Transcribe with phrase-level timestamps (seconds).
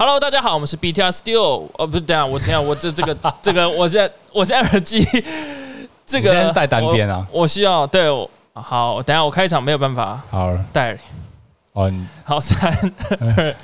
[0.00, 1.68] Hello，大家好，我们是 BTR Studio。
[1.74, 5.06] 哦，不是，等下我等下我这这个 这个，我现在我现在耳机，
[6.06, 10.96] 这个现在是带单边啊我，我需要对我好，等下我开场没有办法，好带，
[11.74, 11.92] 哦，
[12.24, 12.72] 好三
[13.20, 13.54] 二。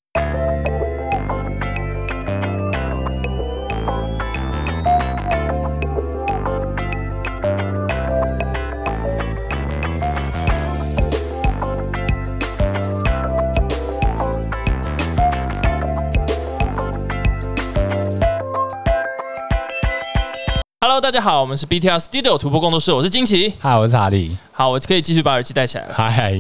[21.07, 26.33] 大家好，我们是 BTR Studio 突破工作室，我是金奇，嗨，我是查理，好，我可以继续把耳机戴起来了，嗨，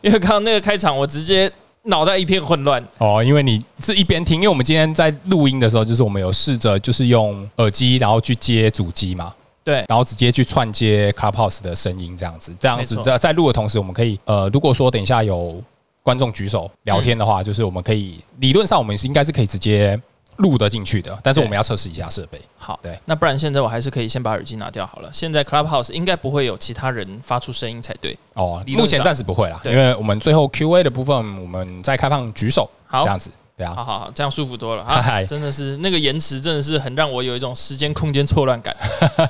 [0.00, 1.48] 因为刚刚那个开场，我直接
[1.84, 2.84] 脑袋一片混乱。
[2.98, 15.62] 哦，因为你是一边听，因为我们今天在录音的时候，就是我们有试着就是用耳机，然后去接主机嘛，对，然后直接去串接 Clubhouse 的声音，这样子，这样子在在录的同时，我们可以呃，如果说等一下有
[16.02, 19.96] 观众举手聊天的话，就是我们可以理论上我们是应该是可以直接。
[20.38, 22.40] 录得进去的，但是我们要测试一下设备。
[22.56, 25.10] 好，对，那不然现在我还是可以先把耳机拿掉好了。
[25.12, 28.16] 现在 Clubhouse 应该不会有其他人发出声音才对。
[28.34, 32.68] 哦，目前暂时不会啦，因为我们最后 Q&A 的部分，我们再开放举手。
[32.86, 35.22] 好，这样子，对啊，好好好，这样舒服多了啊！
[35.24, 38.76] 真的是那个延迟，真的是很让我有一种时间空间错乱感。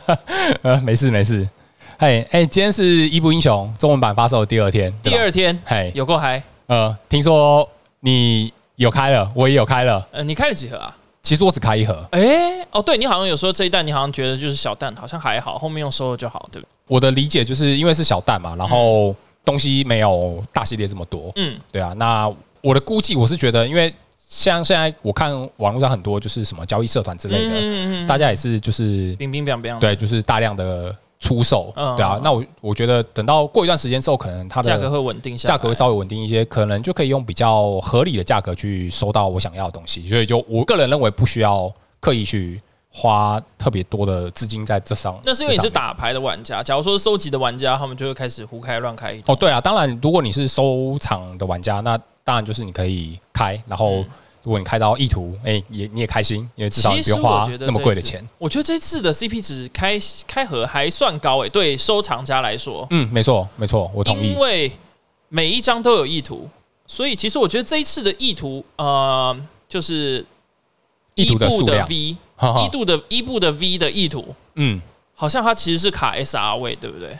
[0.62, 1.48] 呃，没事没事。
[1.98, 6.42] 哎哎，今天是伊布英雄中文版发售的第二天，第二天，嘿，有够嗨。
[6.66, 7.66] 呃，听说
[8.00, 10.06] 你有开了，我也有开了。
[10.12, 10.94] 呃，你开了几盒啊？
[11.22, 12.06] 其实我只开一盒。
[12.12, 16.70] 哎，哦，对，你好像有说这一弹，你好像觉得就是小弹，好像还好，后面用收了就好，对不对？
[16.86, 21.32] 我的理解就是因为是小弹嘛，然后东西没有大系列这么多。
[21.36, 21.92] 嗯，对啊。
[21.96, 23.92] 那我的估计，我是觉得，因为
[24.28, 30.94] 像现在我看网络上很多就是什么交易社团之类的，嗯嗯大家也是就是冰冰冰冰，对，就是大量的。
[31.18, 40.06] 出售，对啊，那我我觉得等到过一段时间之后，可能它的价格会稳定下来，价格会稍微稳定一些，可能就可以用比较合理的价格去收到我想要的东西。
[40.08, 45.18] 所以就我个人认为，不需要刻意去花特别多的资金在这上。
[45.24, 49.18] 那是因为你是打牌的玩家，假如说收集的玩家，他们就会开始胡开乱开。
[49.26, 54.04] 哦，对啊，当然，如果你是收藏的玩家，那当然就是你可以开，然后。
[54.46, 58.24] 如果你开到意图，哎，也你也开心，因为至少你不用花那么贵的钱。
[58.38, 64.28] 我觉得这次的 CP 值开开盒还算高诶，对收藏家来说，嗯，没错没错，我同意。
[64.28, 64.70] 因为
[65.28, 66.48] 每一张都有意图，
[66.86, 69.36] 所以其实我觉得这一次的意图，呃，
[69.68, 70.24] 就是
[71.16, 74.80] 意图的 V，一度的伊布的 V 的意图，嗯，
[75.16, 77.18] 好像它其实是卡 SR 位，对不对？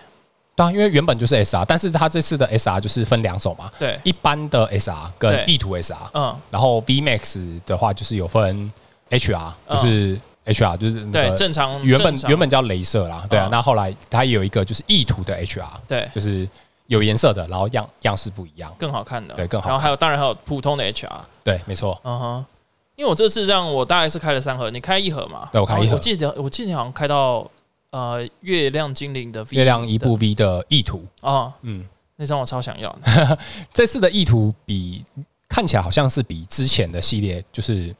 [0.56, 3.70] 对啊，因为原本就是 SR，但是它这次的 SR 就是分两种嘛。
[3.78, 5.94] 对，一般的 SR 跟意图 SR。
[6.14, 6.34] 嗯。
[6.50, 8.72] 然后 VMAX 的话就是有分
[9.10, 13.24] HR，就是 HR 就是对正常原本原本叫镭射啦。
[13.28, 16.48] 对啊，那后来它也有一个就是意图的 HR，对，就是
[16.86, 19.34] 有颜色的，然后样样式不一样，更好看的。
[19.34, 19.68] 对，更好。
[19.68, 21.10] 然后还有当然还有普通的 HR。
[21.44, 22.00] 对，没错。
[22.02, 22.46] 嗯哼，
[22.94, 25.48] 因为我这次这样，我大概是开了三盒，你开一盒嘛？
[25.52, 25.94] 对，我开一盒。
[25.96, 27.46] 我记得我记得你好像开到。
[27.90, 31.04] 呃，月亮精灵的 v 月亮伊布 V 的意图。
[31.20, 31.84] 啊，嗯，
[32.16, 33.38] 那张我超想要的。
[33.72, 35.04] 这次的意图比
[35.48, 37.94] 看起来好像是比之前的系列就是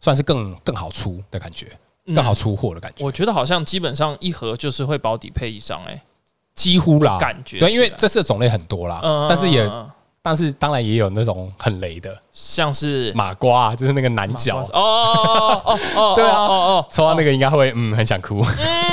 [0.00, 1.66] 算是更更好出的感觉，
[2.14, 3.04] 更好出货的感觉。
[3.04, 6.02] 我觉得好像基本上一盒就是会保底配一张，哎，
[6.54, 9.68] 几乎啦，感觉对，因为这次的种类很多啦，但是也
[10.24, 13.12] 但是当然也有那种很雷的，像是？
[13.12, 14.58] 马瓜，就是那个男角。
[14.58, 18.40] 哦哦哦哦， 对啊哦哦，抽到那个应该会嗯很想哭。
[18.40, 18.91] 嗯，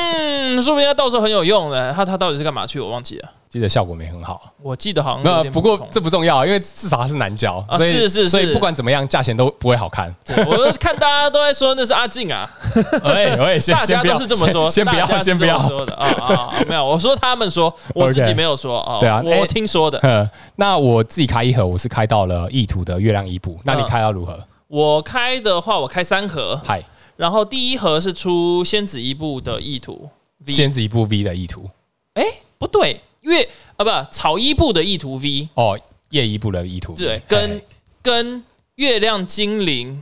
[0.62, 1.92] 说不定他到时候很有用的。
[1.94, 2.80] 他他到底是干嘛去？
[2.80, 3.30] 我忘记了。
[3.50, 4.54] 记得效果没很好。
[4.62, 7.66] 我记得好像没有，不过这不重要，因为至少他是男角。
[7.68, 10.14] 啊，是是是，所以不管怎么样，价钱都不会好看。
[10.46, 12.48] 我看大家都在说那是阿静啊。
[13.04, 19.00] 哎哎，大家都是这么说，先不要，先不要说的啊啊，没有，我说他们说，我自己没有说啊。
[19.00, 20.30] 对啊，我听说的。
[20.58, 23.60] 那我自己开一盒，我是开到了意图的月亮伊布。
[23.64, 24.40] 那你开到如何？
[24.68, 26.62] 我开的话，我开三盒。
[26.64, 26.84] 嗨，
[27.16, 30.08] 然后第一盒是出仙子伊布的意图。
[30.48, 31.70] 仙子一步 V 的意图，
[32.14, 32.24] 哎，
[32.58, 35.80] 不对，月啊不草衣步的意图 V 哦，
[36.10, 37.62] 夜一步的意图对，跟
[38.02, 38.44] 跟
[38.76, 40.02] 月亮精灵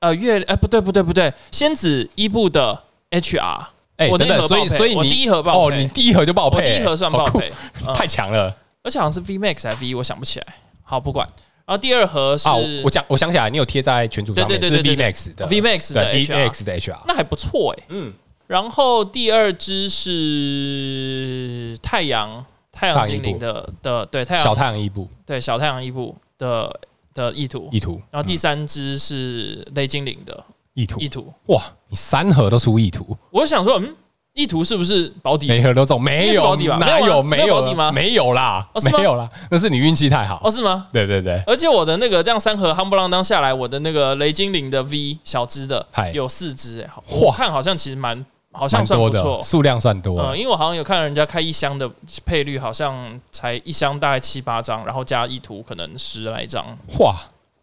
[0.00, 3.66] 呃月哎不对不对不对，仙子伊布的 HR
[3.96, 7.50] 哎，我等等，所以所以你第一盒爆哦，你第一盒就爆配，第一盒算爆配，
[7.94, 10.46] 太强了，而且好像是 VMAX 还是 V，我想不起来，
[10.82, 11.26] 好不管，
[11.64, 12.48] 然后第二盒是，
[12.84, 18.12] 我讲我想起来，你有贴在群组上面，是 VMAX 的 VMAX 的 VMAX 的 HR，那还不错哎，嗯。
[18.46, 24.44] 然后第二支是太阳太阳精灵的的对太阳。
[24.44, 25.08] 小太阳伊布。
[25.24, 26.80] 对小太阳伊布的
[27.14, 27.68] 的意图。
[27.72, 30.44] 意图，然后第三支是雷精灵的
[30.74, 31.00] 意图。
[31.00, 31.32] 意图。
[31.46, 33.96] 哇，你三盒都出意图，我想说，嗯，
[34.34, 35.48] 意图是不是保底？
[35.48, 36.76] 每盒都中，没有保底吧？
[36.76, 37.22] 哪有？
[37.22, 37.90] 没有保底吗？
[37.90, 40.40] 没有啦，没有啦，那是你运气太好。
[40.44, 40.50] 哦？
[40.50, 40.86] 是吗？
[40.92, 48.24] 对对对，而且我的那个这样三盒夯不啷当下来，我的那个雷精灵的 V 小只的有四只哎，我看好像其实蛮
[48.56, 50.20] 好像算不错，数量算多。
[50.20, 51.90] 嗯，因为我好像有看人家开一箱的
[52.24, 56.64] 配率，好像才一箱大概七八张，然后加意图可能十来张。
[56.98, 57.14] 哇，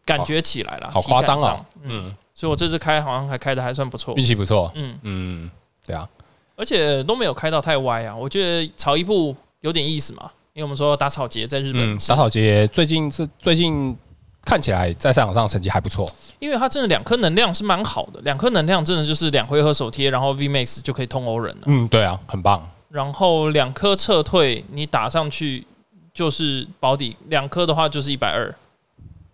[0.06, 1.66] 感觉起来了，好夸张啊！
[1.82, 4.72] 嗯，所以我这次开好像还开的还算不错，运气不错。
[4.76, 5.52] 嗯嗯，
[5.86, 6.08] 对啊。
[6.56, 13.98] 而且都没有开到太歪啊，我觉得草一步有点意思嘛，因为我们说打草节在日本，打草节最近是最近
[14.46, 16.10] 看起来在赛场上成绩还不错，
[16.40, 21.62] 因为他真的两颗能量是蛮好的，两颗能量真的就是两回合手贴，然后 V Max 就可以通欧人了。
[21.66, 22.70] 嗯，对啊，很棒。
[22.90, 25.66] 然后两颗撤退，你打上去
[26.14, 28.54] 就是保底，两颗的话就是一百二。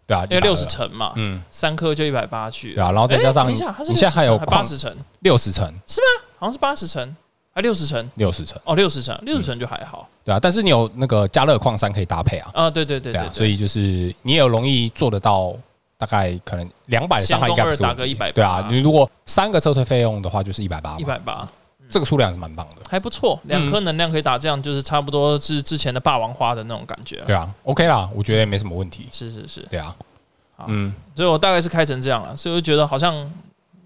[0.05, 2.73] 对啊，因为六十层嘛，嗯，三颗就一百八去。
[2.73, 6.25] 对啊，然后再加上，你现在还有八十层，六十层是吗？
[6.37, 7.15] 好像是八十层，
[7.59, 10.07] 还六十层，六十层哦，六十层，六十层就还好。
[10.23, 12.49] 对啊，但是你有那个加热矿山可以搭配啊。
[12.53, 13.79] 啊，对对对对，所以就是
[14.21, 15.53] 你也有容易做得到，
[15.97, 18.31] 大概可能两百的伤害应该不是打个一百。
[18.31, 21.45] 对啊，你如果三个撤退费用的话，就是一百八，一百八，
[21.89, 23.37] 这个数量是蛮棒的，还不错。
[23.43, 27.21] 两颗能量可以打这样，就是差不多是之前的霸王花的那种感觉。
[27.27, 29.09] 对啊，OK 啦，我觉得也没什么问题。
[29.11, 29.93] 是是是，对啊。
[30.67, 33.29] 嗯，所以我大概是开成这样了，所以我觉得好像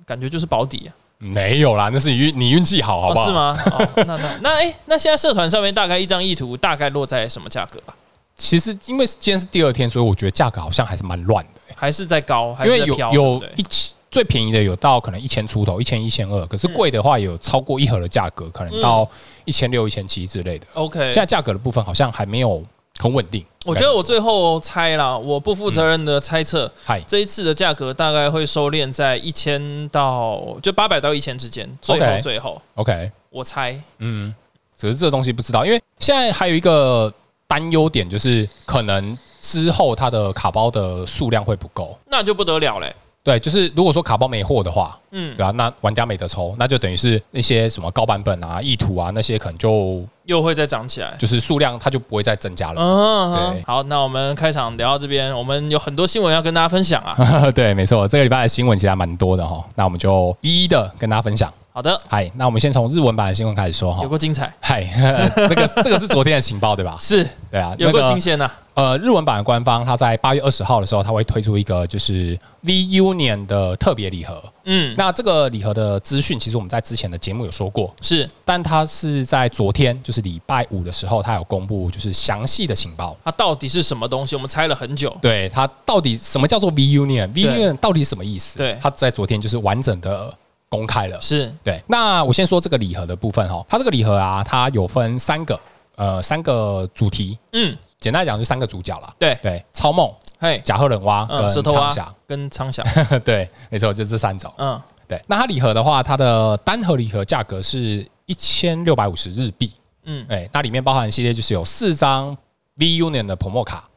[0.05, 0.93] 感觉就是保底啊。
[1.23, 3.25] 没有啦，那是你运你运气好，好不好？
[3.25, 3.57] 是吗？
[3.95, 7.95] 那那那哎，那现在社团上面大概一张意图大概落在什么价格啊？
[8.35, 19.09] 其实因为今天是第二天，所以我觉得价格好像还是蛮乱的，还是在高，因为有有一千最便宜的有到可能一千出头，一千一千二，可是贵的话有超过一盒的价格，可能到
[19.45, 20.65] 一千六、一千七之类的。
[20.73, 22.63] OK，现在价格的部分好像还没有。
[22.99, 26.71] 很稳定，我觉得我最后猜啦，我不负责任的猜测，
[27.07, 34.33] 这一次的价格大概会收敛在一千到就八百到一千之间，最后最后，OK，我猜，嗯，
[34.77, 37.11] 只是这个东西不知道，因为现在还有一个
[37.47, 42.95] 担忧点，就是可能之后它的卡包的数量会不够，那就不得了嘞。
[43.23, 52.81] 对，就是如果说卡包没货的话，嗯，对啊，那玩家没得抽，那就等于是那些什么高版本啊、意图啊那些，可能就又会再涨起来，就是数量它就不会再增加了。
[52.81, 53.63] 嗯，对。
[53.63, 57.15] 好，那我们开场聊到这边，我们有很多新闻要跟大家分享啊。
[57.55, 61.51] 对，没错，这个礼拜的新闻其实还蛮多的哈，那我们就一一的跟大家分享。
[61.75, 64.53] 好的，嗨，那我们先从日文版的新闻开始说哈，有够精彩。
[64.61, 64.83] 嗨，
[65.49, 66.95] 这个这个是昨天的情报对吧？
[67.01, 68.47] 是，对啊，有够新鲜呐。
[68.75, 74.39] 呃，日文版的官方，它在八月二十号的时候，它会推出一个就是 V Union 的特别礼盒。
[74.65, 83.17] 嗯，那这个礼盒的资讯，其实我们在之前的节目有说过，是，但它是在昨天，就是礼拜五的时候，它有公布就是详细的情报。
[83.23, 84.35] 它到底是什么东西？
[84.35, 85.15] 我们猜了很久。
[85.19, 88.59] 对，它到底什么叫做 V Union？V Union 到底什么意思？
[88.59, 90.31] 对，它在昨天就是完整的。
[90.73, 91.79] 公开了，是对。
[91.85, 95.59] 那我先说这个礼盒的部分哈，它这个礼盒啊，它有分三个，
[95.95, 97.37] 呃，三个主题。
[97.51, 99.13] 嗯，简单来讲就三个主角啦。
[99.19, 101.93] 对对，超梦、嘿，甲贺忍蛙跟蛇头蛙
[102.25, 102.83] 跟苍霞。
[103.23, 104.51] 对，没错，就这三种。
[104.57, 105.23] 嗯，对。
[105.27, 109.71] 那它礼盒的话，它的单盒礼盒价格是一千六百五十日币。
[110.05, 112.35] 嗯，哎，那里面包含系列就是有四张
[112.77, 113.87] V Union 的 Promo 卡，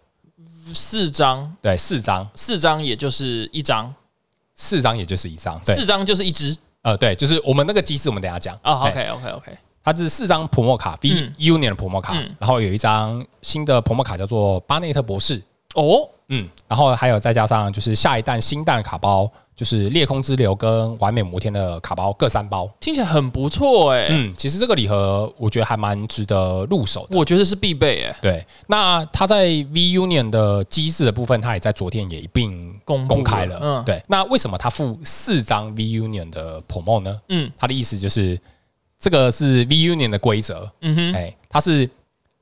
[0.74, 3.94] 四张，对，四张，四张也就是一张，
[4.54, 6.54] 四张也就是一张，四张就是一只。
[6.86, 8.56] 呃，对，就是我们那个机制，我们等下讲。
[8.62, 15.42] 啊，OK，OK，OK，它是四张普莫卡，V Union 的普莫卡，然后有一张新的普莫卡叫做巴内特博士。
[15.74, 24.08] 哦，嗯，然后还有再加上就是下一弹新弹卡包，就是裂空之流跟完美摩天的卡包各三包，听起来很不错哎。
[24.10, 28.16] 嗯，其实这个礼盒我觉得还蛮值得入手的，我觉得是必备哎。
[28.20, 33.58] 对，那它在 V Union 的机制的部分，它也在昨天也一并公公开了。
[33.62, 34.02] 嗯，对。
[34.06, 37.18] 那为什么它附四张 V Union 的 Promo 呢？
[37.30, 38.38] 嗯，它的意思就是
[39.00, 40.70] 这个是 V Union 的规则。
[40.82, 41.88] 嗯哼，哎，它是。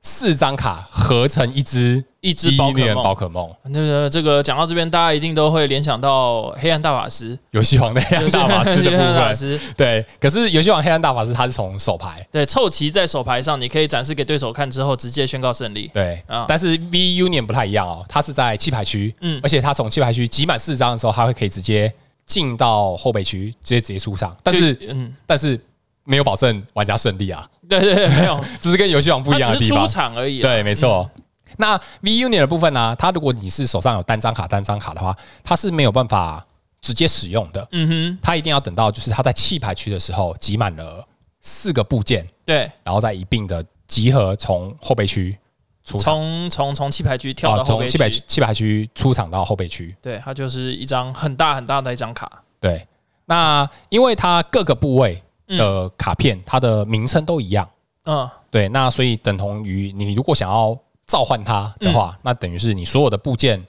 [0.05, 3.51] 四张卡合成一只一只宝可梦，宝可梦。
[3.63, 9.59] 那个这个讲到这边，大家一定都会联想到黑暗大法师，游戏王的黑暗大法师的部分。
[9.75, 15.89] 对，可是游戏王黑暗大法师它是从手牌，对，凑齐在手牌上，你可以展示给对手看之后，直接宣告胜利。
[15.91, 21.91] 对啊，但是 V Union 不太一样哦，它是在弃牌区，嗯，而且它从弃牌区集满四张的时候，它会可以直接
[22.27, 24.37] 进到后备区，直接直接出场。
[24.43, 25.59] 但是，嗯，但是。
[26.07, 27.43] 没有保证玩家胜利啊！
[27.67, 29.87] 对对对，没有， 只是跟游戏王不一样的地方。
[29.87, 30.41] 出场而已。
[30.41, 31.09] 对，没错。
[31.57, 32.93] 那 V Union 的部分呢？
[32.99, 36.45] 它如果你是手上有单张卡、单张卡的话，它是没有办法
[36.81, 37.65] 直接使用的。
[37.71, 41.07] 嗯哼，它一定要等到就是它在弃牌区的时候集满了
[41.41, 45.37] 四个部件，对，然后再一并的集合从后备区
[45.85, 49.95] 出场，从从从弃牌区跳到后备区，从弃牌弃牌区出场到后备区。
[50.01, 52.29] 对，它就是一张很大很大的一张卡。
[52.59, 52.85] 对，
[53.25, 55.21] 那因为它各个部位。
[55.47, 57.67] 的卡片，它的名称都一样。
[58.05, 63.63] 嗯，对，那所以等同于你如果想要召唤它的话，嗯、那等于是你所有的部件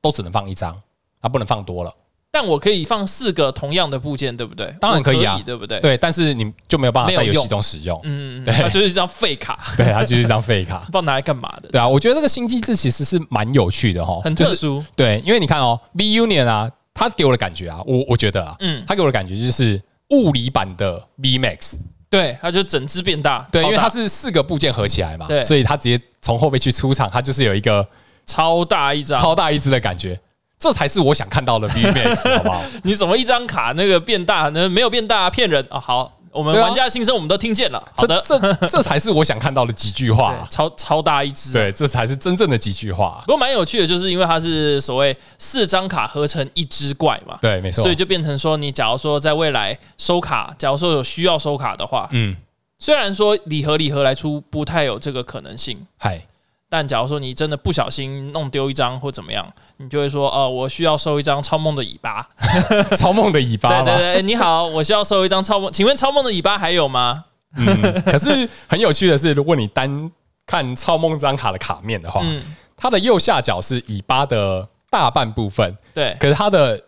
[0.00, 0.80] 都只能放一张，
[1.20, 1.92] 它不能放多了。
[2.32, 4.72] 但我可以放四个同样的部件，对不对？
[4.80, 5.80] 当然可以啊，以对不对？
[5.80, 8.00] 对，但是你就没有办法在游戏中使用。
[8.04, 9.58] 嗯， 对，它就是一张废卡。
[9.76, 11.68] 对，它就是一张废卡，不知道拿来干嘛的。
[11.70, 14.76] 对啊，我觉得这个新机制其实是蛮有趣的哈，很特殊。
[14.76, 21.74] 就是、对，因为你看哦，V Union 啊，它给我的感觉啊，我我觉得啊，嗯，它给我的感觉就是物理版的 V Max。
[22.08, 23.46] 对，它就整只变大。
[23.52, 27.86] 对，因为它是四个部件合起来嘛，对，所以它直接从后背去出场，它就是有一个
[28.26, 30.20] 超大一张、超大一只的感觉。
[30.58, 32.62] 这才是我想看到的 VMAX，好不好？
[32.84, 34.68] 你怎么一张卡那个变大那？
[34.68, 35.80] 没有变大，骗人啊！
[35.80, 37.82] 好，我们玩家的心声我们都听见了。
[37.94, 41.52] 好的，这这，这才是我想看到的几句话， 超超大一只。
[41.52, 43.22] 对，这才是真正的几句话。
[43.26, 47.38] 不过蛮有趣的，就是因为它是所谓四张卡合成一只怪嘛。
[47.42, 47.82] 对，没错。
[47.82, 52.36] 所以就变成说，你假如说在未来收卡，假如说有需要收卡的话，嗯，
[52.78, 56.22] 虽然说礼盒礼盒来出不太有这个可能性，嗨。
[56.70, 62.26] 但假如说你真的不小心弄丢一张或怎么样，你就会说，呃，我需要收一张超梦的尾巴，
[62.96, 63.82] 超梦的尾巴。
[63.82, 67.24] 对对对，你好，我需要收一张超梦，请问超梦的尾巴还有吗？
[67.58, 70.10] 嗯，可是很有趣的是，如果你单
[70.46, 72.40] 看超梦这张卡的卡面的话，嗯，
[72.76, 76.80] 它的右下角是尾巴的大半部分，对，可是它的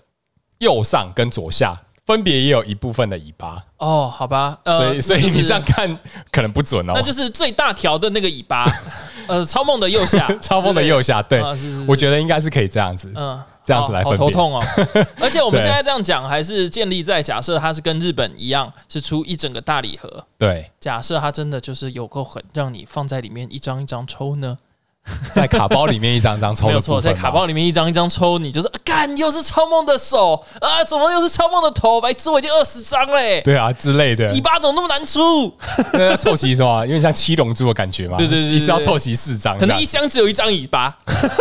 [0.58, 1.76] 右上跟左下。
[2.04, 3.64] 分别也有一部分的尾巴。
[3.78, 5.98] 哦，好吧，呃、所以所以你这样看
[6.30, 8.66] 可能不准哦，那就是最大条的那个尾巴，
[9.26, 11.90] 呃，超梦的右下， 超梦的右下，对，啊、是是是。
[11.90, 14.62] 我觉得应该是可以这样子，嗯，这样子来分辨，好头痛哦。
[15.20, 24.58] 而且我们现在这样讲，还是建立在假设它是跟日本一样，是出一整个大礼盒，对，假设它真的就是有够狠，让你放在里面一张一张抽呢？
[25.34, 32.00] 在卡包里面一张张抽，没有错，在卡包里面一张一张抽，你就是干、啊，又是超梦的手啊，怎么又是超梦的头？
[32.00, 35.52] 白痴，我已经二十张嘞，对啊之类的，尾巴怎么那么难出？
[35.94, 36.82] 那要，凑齐是吧？
[36.82, 38.16] 有点像七龙珠的感觉嘛。
[38.16, 40.96] 对对对，你是要凑齐四张，可能一箱只有一张尾巴，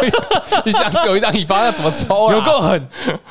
[0.65, 2.35] 一箱只有一张尾巴，那怎么抽啊？
[2.35, 2.87] 有够狠，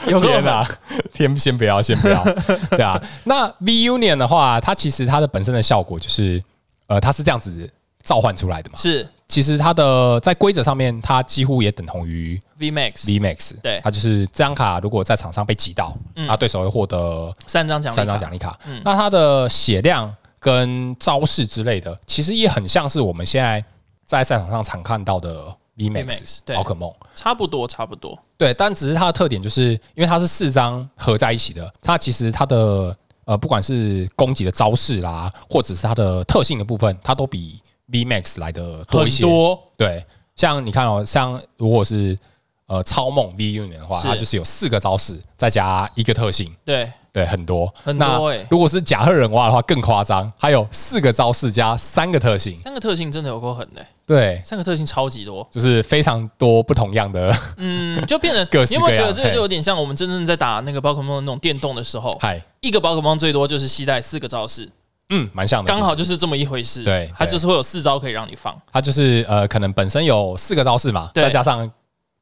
[0.07, 0.65] 有够狠啊！
[1.13, 2.25] 天，先不要，先不要，
[2.71, 3.01] 对啊。
[3.25, 6.41] 那 V Union 的话，它其实它的本身的效果就是，
[6.87, 7.69] 呃，它是这样子
[8.05, 9.09] 召唤出来的嘛，是。
[9.31, 12.93] 其实它的在规则上面，它几乎也等同于 VMAX。
[13.05, 18.59] VMAX 对，它就是这张卡如果在场上被击倒，那对手会获得三张奖三张奖励卡。
[18.85, 23.65] 那它的血量跟招式之类的，其实也很像是我们现在
[24.05, 25.47] 在赛场上常看到的
[25.77, 28.19] VMAX 宝可梦，差不多差不多。
[28.37, 32.97] 对，但只是它的特点就是因为它是四张合在一起的，它其实它的
[33.27, 37.63] 呃不管是攻击的招式啦，或者是它的特性的部分，它都比。
[37.93, 39.59] V Max 来的多一些，多。
[39.77, 40.05] 对，
[40.37, 42.19] 像你看哦，像如果是
[42.67, 46.91] 呃超梦 V Union 的话，它就是有四个招式，再加一个特性，对。
[47.13, 47.69] 对，很多。
[47.83, 48.47] 很多哎。
[48.49, 58.93] 如果是甲贺忍蛙的话更夸张，还有四个招式加三个特性，三个特性真的有够狠的，对，三个特性超级多，就是非常多不同样的，嗯，就变成 各式各样。
[58.93, 62.17] 你有没有觉得这个就有点像我们真正在打那个宝可梦的那种电动的时候？
[62.21, 64.71] 嗨，一个宝可梦最多就是携带四个招式。
[65.11, 66.83] 嗯，蛮像的，刚好就是这么一回事。
[66.83, 68.57] 对，它就是会有四招可以让你放。
[68.73, 71.71] 它就是呃，可能本身有四个招式嘛，再加上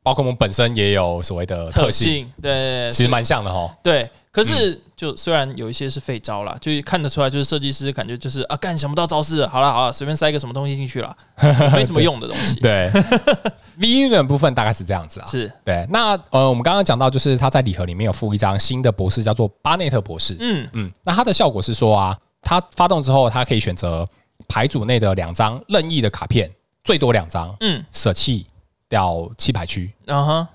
[0.02, 2.30] 宝可梦本身也有所谓的特性。
[2.40, 3.70] 对，其实蛮像的哈。
[3.82, 9.46] 对，可是就虽然有一些是废招啦，就看得出来，就是设计师感觉就是啊，干想不到招式。
[9.46, 11.14] 好了好了，随便塞一个什么东西进去了，
[11.74, 12.58] 没什么用的东西。
[12.62, 12.90] 对，
[13.76, 15.26] V Union 部分大概是这样子啊。
[15.30, 15.86] 是对。
[15.90, 20.34] 那呃，我们刚刚讲到，就是它在礼盒里面有附一张新的博士，叫做巴内特博士。
[20.40, 22.16] 嗯嗯，那它的效果是说啊。
[22.42, 24.06] 它发动之后，它可以选择
[24.48, 26.50] 牌组内的两张任意的卡片，
[26.84, 28.46] 最多两张，嗯，舍弃
[28.88, 30.48] 掉弃牌区，嗯哼，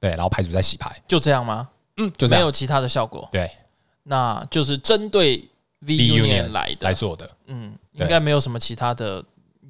[0.00, 1.68] 对，然后牌组再洗牌，就这样吗？
[1.96, 3.50] 嗯，就这样，没有其他的效果，对，
[4.02, 5.48] 那就是针对
[5.80, 6.86] V Union 来的。
[6.88, 9.24] 来做的，嗯，应该没有什么其他的。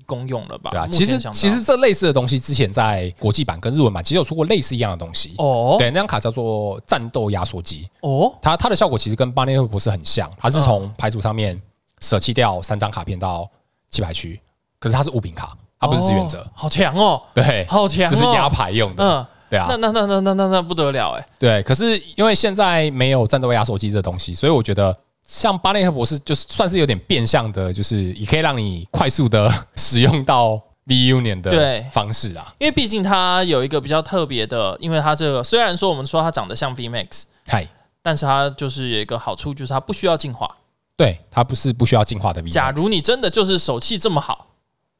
[0.06, 0.70] 功用了吧？
[0.70, 5.76] 对啊，其实其实这类似的东西，之前在国际版跟日文版其实有出过类似一样的东西哦。
[5.78, 11.61] 对，那张卡叫做战斗压缩机哦，它它的效果其实跟巴内特博士很像，它是从牌组上面
[12.00, 13.49] 舍弃掉三张卡片到
[13.90, 14.40] 弃牌区，
[14.78, 17.23] 可是它是物品卡，它不是志愿者，好强哦！
[17.34, 19.04] 对，好强，这是压牌用的。
[19.04, 21.26] 嗯，对啊，那那那那那那那不得了哎！
[21.38, 24.96] 对，可是因为现在没有战斗压缩机这东西，所以我觉得。
[25.26, 32.54] 像巴内特博士就是算是有点变相的，就是也可以让你快速的 使用到 V Union 的方式啊。
[32.59, 37.66] 因为毕竟它有一个比较特别的，因为它这个虽然说我们说它长得像 V Max，嗨，
[38.02, 40.49] 但是它就是有一个好处，就是它不需要进化。
[40.97, 42.50] 对，它不是不需要进化的 V。
[42.50, 44.49] 假如你真的就是手气这么好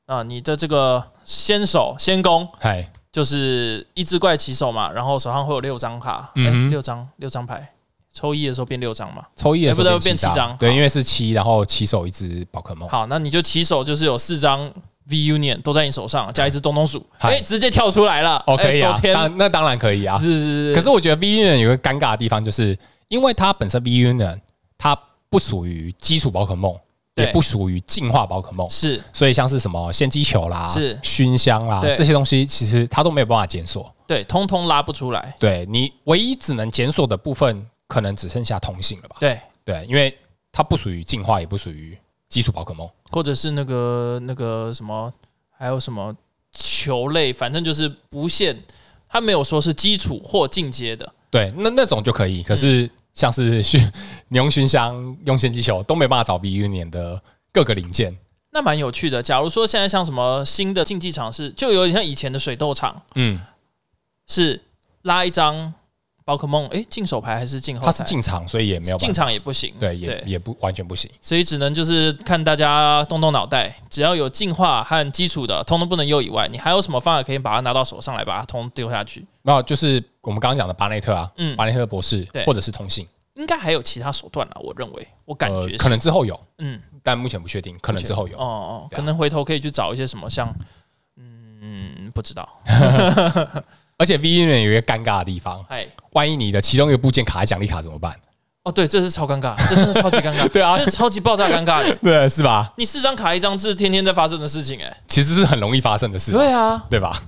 [0.07, 7.74] 啊，你的这个先手先攻，嗨，就是一只怪起手嘛，然后手上会有六张卡，嗯，六张六张牌。
[8.15, 9.25] 抽一的时候变六张嘛？
[9.37, 12.89] 抽一的时候变七张，对，因为是七，然后起手一只宝可梦。
[12.89, 14.73] 好，那你就起手就是有四张
[15.09, 18.43] V Union 都在你手上，加一只东东鼠，哎，直接跳出来了。
[18.47, 18.97] 哦，可以啊，
[19.37, 20.17] 那当然可以啊。
[20.17, 20.75] 是是是。
[20.75, 22.79] 可是我觉得 V Union 有个尴尬的地方，就是
[23.09, 24.39] 因为它本身 V Union
[24.79, 24.97] 它
[25.29, 26.75] 不属于基础宝可梦。
[27.17, 35.33] 也不属于进化宝可梦，是，所以像是什么献祭球啦，是熏香啦，这些东西其实它都没有办法检索，对，通通拉不出来。
[35.39, 39.17] 对，你唯一只能检索的部分，可能只剩下通信了吧？
[39.21, 40.17] 对对，因为
[40.53, 41.97] 它不属于进化，也不属于
[42.29, 45.13] 基础宝可梦，或者是那个那个什么，
[45.51, 46.15] 还有什么
[46.53, 48.63] 球类，反正就是不限，
[49.09, 51.13] 它没有说是基础或进阶的。
[51.31, 52.85] 对，那那种就可以，可是。
[52.85, 53.81] 嗯像是熏
[54.27, 57.23] 你用熏香用献祭球都没办法找 B Union 的
[57.53, 58.19] 各个零件，
[58.51, 59.23] 那蛮有趣的。
[59.23, 63.41] 假如说现在像什么新的竞技场是，就有点像以前的水斗场，嗯，
[64.27, 64.61] 是
[65.03, 65.73] 拉一张
[66.25, 67.85] 宝可梦，哎，进手牌还是进后？
[67.85, 79.25] 它是进场，所以也没有进场也不行，对，也也不完全不行，所以只能就是看大家动动脑袋，只要有进化和基础的，通通不能用以外，你还有什么方法可以把它拿到手上来，把它通丢下去？
[79.43, 80.03] 那就是。
[80.25, 84.57] 我们刚刚讲的巴内特啊，嗯，巴内特博士，对，或者是通信，应该还有其他手段了。
[84.59, 88.39] 我认为，我感觉、呃、可能之后有，嗯，但目前不确定，可能之后有。
[88.39, 90.51] 哦哦，可能回头可以去找一些什么像，
[91.19, 92.49] 嗯，不知道。
[93.97, 98.15] 而且 V Union 有一个尴尬的地方，哎，万一你的其中一个部件卡在奖励卡怎么办？
[98.65, 100.49] 哦，对，这是超尴尬，这真的超级尴尬。
[100.51, 102.73] 对啊，这是超级爆炸尴尬的， 对，是吧？
[102.77, 106.33] 你四张卡一张是天天在发生的事情，哎，其实是很容易发生的事。
[106.33, 107.21] 对啊，对吧？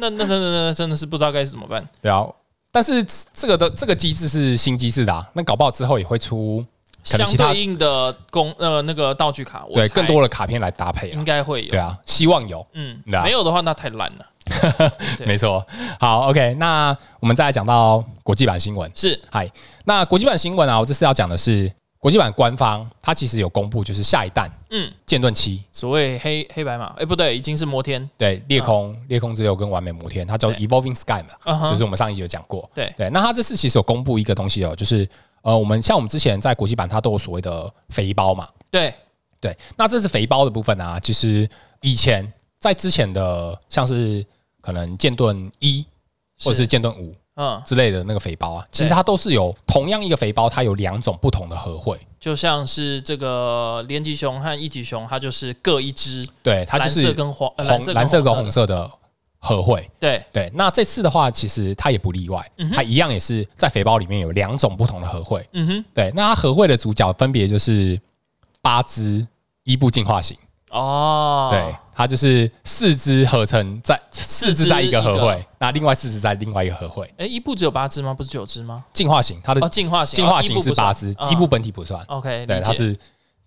[0.00, 1.86] 那那那那那真的是不知道该怎么办。
[2.00, 2.24] 对啊，
[2.72, 6.64] 但是这个的这个机制是新机制的啊，那搞不好之后也会出
[7.04, 11.70] 相对应的工呃那个道具卡，对，更多的卡片来搭配，应该会有。
[11.70, 12.66] 对啊，希望有。
[12.72, 14.26] 嗯，没有的话那太烂了。
[15.26, 15.66] 没错。
[15.98, 18.90] 好，OK，那我们再来讲到国际版新闻。
[18.94, 19.50] 是，嗨，
[19.84, 21.72] 那国际版新闻啊，我这次要讲的是。
[22.02, 33.10] 国际版官方，它其实有公布，就是下一弹，嗯，剑盾七，所谓黑黑白马，哎，不对，已经是摩天，对，裂空，裂空之流跟完美摩天，它叫 Evolving Sky 嘛，就是我们上一集有讲过，对对。
[33.10, 35.06] 那它这次其实有公布一个东西哦，就是
[35.42, 38.94] 呃，我们像我们之前在国际版，它都有所谓的肥包嘛，对
[39.38, 39.54] 对。
[39.76, 41.46] 那这是肥包的部分啊，其实
[41.82, 42.26] 以前
[42.60, 44.24] 在之前的像是
[44.60, 45.84] 可能剑盾一
[46.42, 47.14] 或者是剑盾五。
[47.36, 58.90] 嗯，之类的那个肥包啊，其实它都是有同样一个肥包，它有两种不同的合会，就像是这个连级熊和一级熊，它就是各一只，对，它就是蓝色跟黄红蓝色跟红色的。
[59.42, 60.22] 合会，对。
[60.30, 60.52] 对。
[60.54, 66.12] 那这次的话，其实它也不例外，它一样也是在肥包里面有两种不同的合会，嗯哼，对。
[66.14, 67.98] 那它合会的主角分别就是
[68.60, 69.26] 八只
[69.64, 70.36] 伊布进化型。
[70.68, 77.12] 哦，对，它就是四只合成在四只在一个合会，那另外四只在另外一个合会。
[77.18, 78.14] 哎，一部只有八只吗？
[78.14, 78.82] 不是九只吗？
[78.94, 82.02] 进化型，它的进化型进化型是八只，一部本体不算。
[82.06, 82.98] OK，对，它是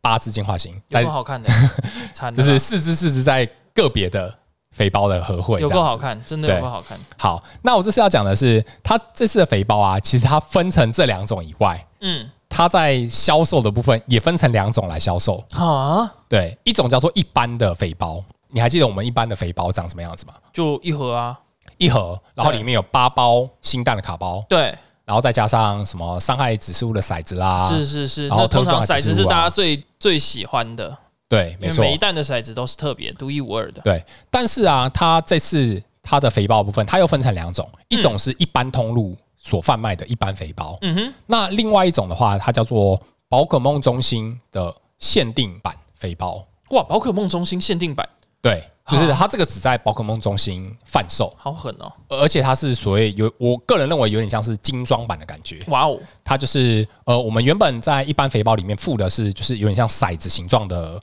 [0.02, 1.50] 八只进化型，有够好看的，
[2.32, 4.32] 就是四只四只在个别的
[4.70, 6.96] 肥包的合会，有够好看，真的有够好看。
[7.18, 12.30] 好，那我这次要讲的是，它这次的肥包啊，其实它分成这两种以外，嗯。
[12.56, 20.34] 它在销售的部分也分成两种来销售啊，对，一种叫做一般的肥包，你还记得我们一般的肥包长什么样子吗？
[20.54, 21.40] 就一盒啊，
[21.78, 39.18] 一盒，然后里面有八包新蛋的卡包，对，然后再加上什么伤害指数的骰子啦，是是是，然后通常骰子是大家最最喜欢的，对，没错，每一弹的骰子都是特别独一无二的，对，但是啊，它这次它的肥包部分，它又分成两种，一种是一般通路。
[39.46, 46.48] 所贩卖的一般肥包，嗯哼，那另外一种的话，它叫做宝可梦中心的限定版肥包。
[46.70, 48.08] 哇，宝可梦中心限定版，
[48.44, 51.92] 对，就是它这个只在宝可梦中心贩售，好狠哦！
[52.10, 55.64] 而且它是所谓有，我个人认为有点像是精装版的感觉。
[55.68, 61.02] 哇哦，它就是呃，我们原本在一般肥包里面附的是，就是有点像骰子形状的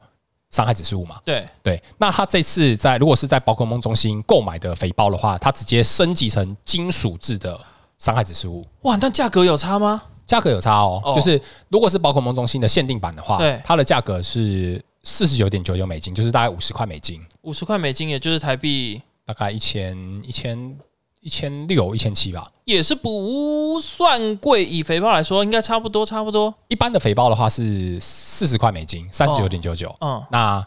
[0.50, 1.16] 伤害指示物嘛。
[1.24, 7.58] 对对，那它这次在如果是在宝可梦中心购买的肥包的话，它直接升级成金属制的。
[8.00, 10.00] 伤害指示物哇，那价格有差吗？
[10.26, 17.20] 价格有差哦，哦就是如果是宝可梦中心的限定版的话，对，它的价格是四十九点九九美金，就是大概五十块美金。
[17.42, 20.76] 五十块美金，也就是台币大概一千一千
[21.20, 24.64] 一千六一千七吧，也是不算贵。
[24.64, 26.54] 以肥包来说，应该差不多差不多。
[26.68, 29.94] 一般的肥包的话是四十块美金，三十九点九九。
[30.00, 30.66] 嗯，那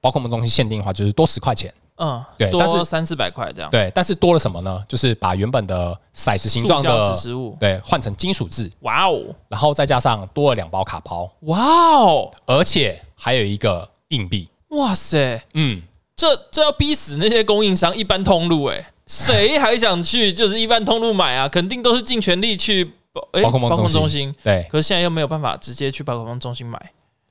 [0.00, 1.72] 宝可梦中心限定的话，就是多十块钱。
[2.00, 3.70] 嗯，对，多三四百块这样。
[3.70, 4.82] 对，但是多了什么呢？
[4.88, 8.70] 就是把原本的骰子形状的物，对，换成金属质。
[8.80, 9.22] 哇哦！
[9.48, 11.30] 然后再加上多了两包卡包。
[11.42, 12.30] 哇哦！
[12.46, 14.48] 而且还有一个硬币。
[14.68, 15.42] 哇塞！
[15.54, 15.82] 嗯，
[16.16, 21.48] 这这要逼死那些供应商一般通路哎，谁还想去就是一般通路买啊？
[21.48, 26.80] 肯定都是尽全力去宝哎宝可梦中心，对，可是现在又没有办法直接去宝可梦中心买，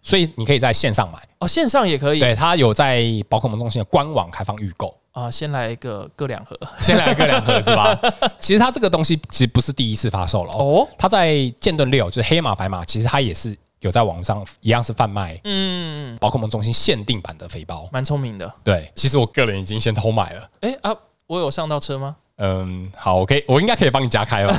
[0.02, 1.20] 所以你可以在线上买。
[1.40, 4.94] 哦，线上也可以，对，它有在宝可梦中心的官网开放预购。
[5.12, 7.98] 啊，先来一个各两盒， 先来各两盒是吧？
[8.40, 20.96] 其实它这个东西其实不是第一次发售了哦，它在剑盾六就是黑马白马，其实它也是有在网上一样是贩卖，嗯，宝可梦中心限定版的肥包，蛮聪明的，对，其实我个人已经先偷买了，哎啊，
[21.28, 22.16] 我有上到车吗？
[22.40, 24.58] 嗯，好，我可以，我应该可以帮你加开吧？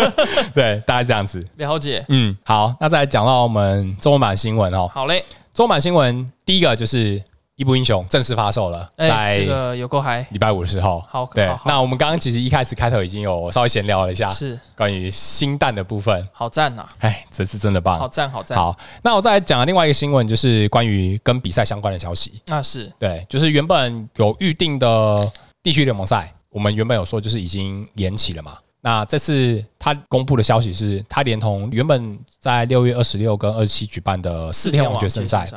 [0.54, 1.44] 对，大概这样子。
[1.56, 2.04] 了解。
[2.08, 4.88] 嗯，好，那再来讲到我们中文版新闻哦。
[4.92, 7.18] 好嘞，中文版新闻第一个就是
[7.56, 11.02] 《一部英雄》正式发售了，在这个有够嗨，礼拜五的时候。
[11.08, 11.50] 好，对。
[11.64, 16.28] 那我们刚刚其实一开始开头已经有稍微闲聊了一下，是关于新蛋的部分。
[16.32, 16.86] 好赞呐！
[17.00, 18.58] 哎，这次真的棒，好赞，好赞。
[18.58, 22.42] 好，那我再来讲另外一个新闻，就是关于跟比赛相关的消息。
[22.46, 25.30] 那是对，就是原本有预定的
[25.62, 26.30] 地区联盟赛。
[26.52, 35.50] 我们原本有说就是已经延期了嘛，那这次他公布的消息是，他连同原本在六月二十六跟二十七举办的四天王决胜赛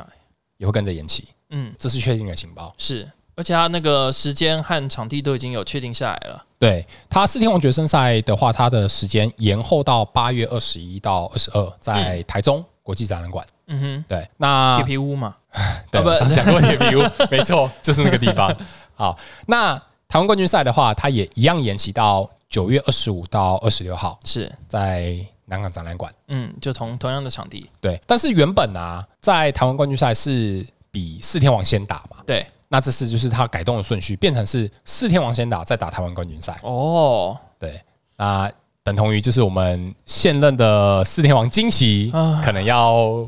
[0.57, 1.27] 也会跟着延期。
[1.49, 2.73] 嗯，这是确定的情报。
[2.77, 6.45] 是，而且他那个时间和场地都已经有确定下来了。
[6.57, 13.45] 对，他四天王决胜赛的话，他的时间延后到八月二十一到二十二，在台中国际展览馆。
[13.67, 15.35] 嗯哼，对，那铁皮屋嘛，
[15.91, 18.55] 对，不讲过铁皮屋，没错，就是那个地方。
[18.95, 19.81] 好，那。
[20.07, 26.13] 台湾冠军赛的话，它也一样延期到九月二十五到二十六号，是在南港展览馆。
[26.27, 27.69] 嗯，就同同样的场地。
[27.81, 32.17] 对，但是原本啊，在台湾冠军赛是比四天王先打嘛。
[32.25, 36.57] 对，那这次就是它改动的顺序，变成是四天王先打，再打台湾冠军赛。
[36.63, 37.81] 哦，对，
[38.15, 38.51] 那
[38.83, 42.11] 等同于就是我们现任的四天王惊奇，
[42.43, 43.27] 可能要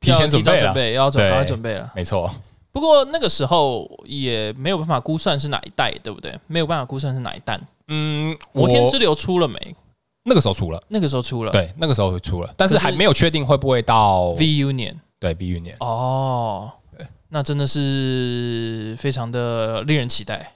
[0.00, 2.30] 提前准备了，准备要准备准备了，没错。
[2.78, 6.32] 不过那个时候也没有办法估算是哪一代，对不对？
[6.46, 7.58] 没有办法估算是哪一代。
[7.88, 9.74] 嗯，摩天之流出了没？
[10.22, 14.94] 那个时候出了，那个时候出了，对，那个时候出了，但是还没有确定会不会到 V Union。
[15.18, 15.74] 对，V Union。
[15.80, 20.52] 哦，对，那真的是非常的令人期待，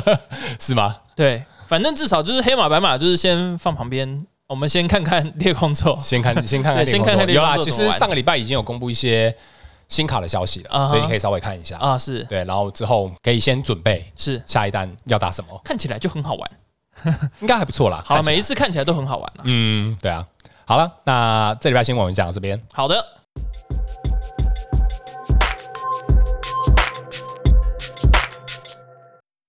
[0.58, 0.96] 是吗？
[1.14, 7.56] 对，反正至少就是黑马白马，就是先放旁边，我们先看看裂空座，先看，先看看，先看看裂空座。
[7.56, 9.36] 有啦，其实上个礼拜已经有公布一些。
[9.88, 10.88] 新卡的消息了，uh huh.
[10.88, 16.50] 所以你可以稍微看一下啊，是对，然后之后可以先准备是下一单要打什么，看起来就很好玩，
[17.40, 18.02] 应该还不错啦。
[18.04, 19.42] 好，每一次看起来都很好玩啊。
[19.44, 20.26] 嗯，对啊。
[20.66, 22.62] 好了，那这礼拜新闻我们讲到这边。
[22.72, 23.02] 好的。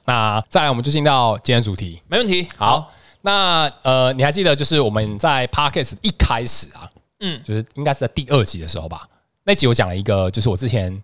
[0.05, 2.01] 那再来，我们就进到今天主题。
[2.07, 2.47] 没问题。
[2.57, 9.05] 好，好那呃，你还记得就是我们在 Podcast 一开始啊，嗯，就是应该是在第二集的时候吧。
[9.49, 10.95] 那集我讲了一个，就是我之前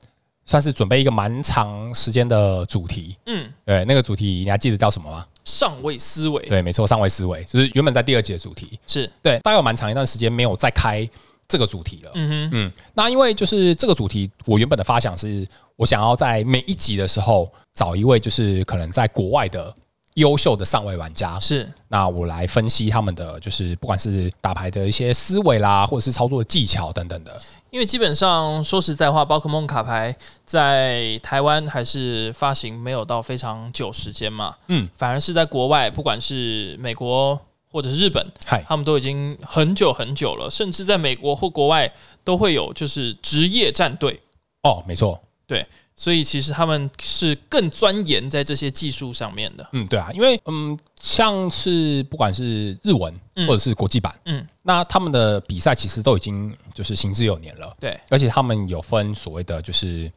[0.45, 5.25] 算是准备一个蛮长时间的主题，嗯，对，那个主题你还记得叫什么吗？
[5.43, 9.11] 上位思维，对，没错，上位思维就是原本在第二集的主题，是。
[9.23, 11.09] 对，大概有蛮长一段时间没有再开
[11.47, 19.75] 这个主题了，嗯哼，嗯，那因为就是这个主题，我原本的发想是我想要在每一集的时候找一位，就是可能在国外的。
[20.15, 27.41] 优秀的上位玩家是，那我来分析他们的，就是不管是打牌的一些思维啦，或者是操作的技巧等等的。
[27.69, 37.37] 因为基本上说实在话，宝可梦卡牌在台湾还是发行没有到非常久时间嘛，嗯，反而是在国外，不管是美国
[37.69, 41.91] 或者是日本，嗨，他们都已经很久很久了，甚至在美国或国外
[42.23, 44.21] 都会有就是职业战队。
[44.63, 45.67] 哦，没错，对。
[45.97, 49.65] 所以其实他们是更钻研在这些技术上面的。
[49.71, 53.13] 嗯，对啊，因为嗯，像是不管是日文
[53.47, 57.73] 或者是国际版，嗯，那他们的比赛其实都已经就是行之有年了。
[57.79, 60.11] 对，而且他们有分所谓的就是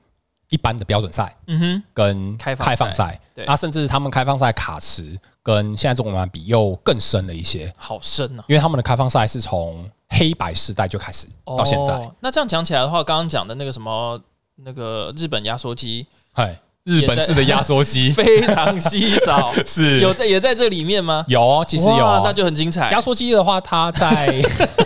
[0.51, 3.21] 一般的标准赛，嗯哼，跟开开放赛。
[3.33, 8.45] 对，那甚至他们开放赛卡池跟现在中文版比又更深了一些，好深啊！
[8.49, 11.95] 因为他们的开放赛是从黑白时代就开始到现在。
[11.95, 14.21] 哦，那这样讲起来的话，刚刚讲的那个什么？
[14.65, 21.25] 那个日本压缩机，嗨，日本制的压缩机 非常稀少， 是有在也在这里面吗？
[21.29, 22.91] 有哦，其实有，那就很精彩。
[22.91, 24.27] 压缩机的话，它在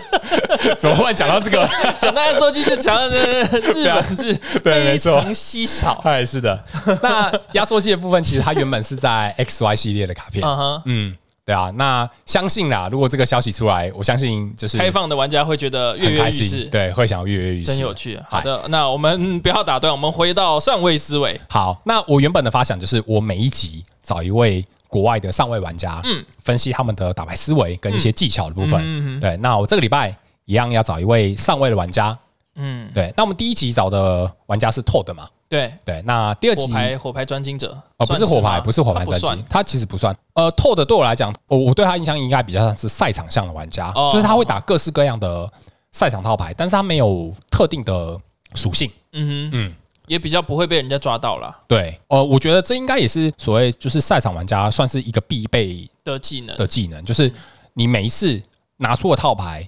[0.77, 1.67] 怎么忽然讲到这个？
[1.99, 5.99] 讲到压缩机就讲到日本制，对，没错，非常稀少。
[6.03, 6.63] 嗨，是的。
[7.01, 10.45] 那压缩机的部分，其实它原本是在 XY 系列的卡片，
[10.85, 11.17] 嗯。
[11.45, 18.17] 对啊，那相信啦，如果这个消息出来，我相信就是开放的玩家会觉得跃跃欲试，对，会想要跃跃欲试，真有趣。
[18.29, 21.39] 好的，那我们不要打断，我们回到上位思维。
[21.49, 28.79] 好，那我原本的发想就是，我每一集找一位国外的上位玩家，嗯，分析他们的打牌思维跟一些技巧的部分。
[28.81, 32.17] 嗯，对，那我这个礼拜一样要找一位上位的玩家，
[32.55, 33.13] 嗯，对。
[33.17, 35.27] 那我们第一集找的玩家是 Todd 嘛？
[35.53, 40.15] 对对，那第二集火牌火牌专精者哦，不是火牌，不是火牌专精，他其实不算。
[40.33, 45.47] 呃，Todd 对我来讲，我我对他印象应该比较像是赛场上的玩家，哦、就是他会打各式各样的
[45.91, 48.19] 赛场套牌，但是他没有特定的
[48.55, 48.91] 属性。
[49.11, 49.75] 嗯哼嗯。
[50.07, 51.55] 也比较不会被人家抓到了。
[51.65, 57.31] 对，呃，我觉得这应该也是所谓就是赛场玩家算是一个必备的技能的技能，就是
[57.73, 58.39] 你每一次
[58.75, 59.67] 拿出的套牌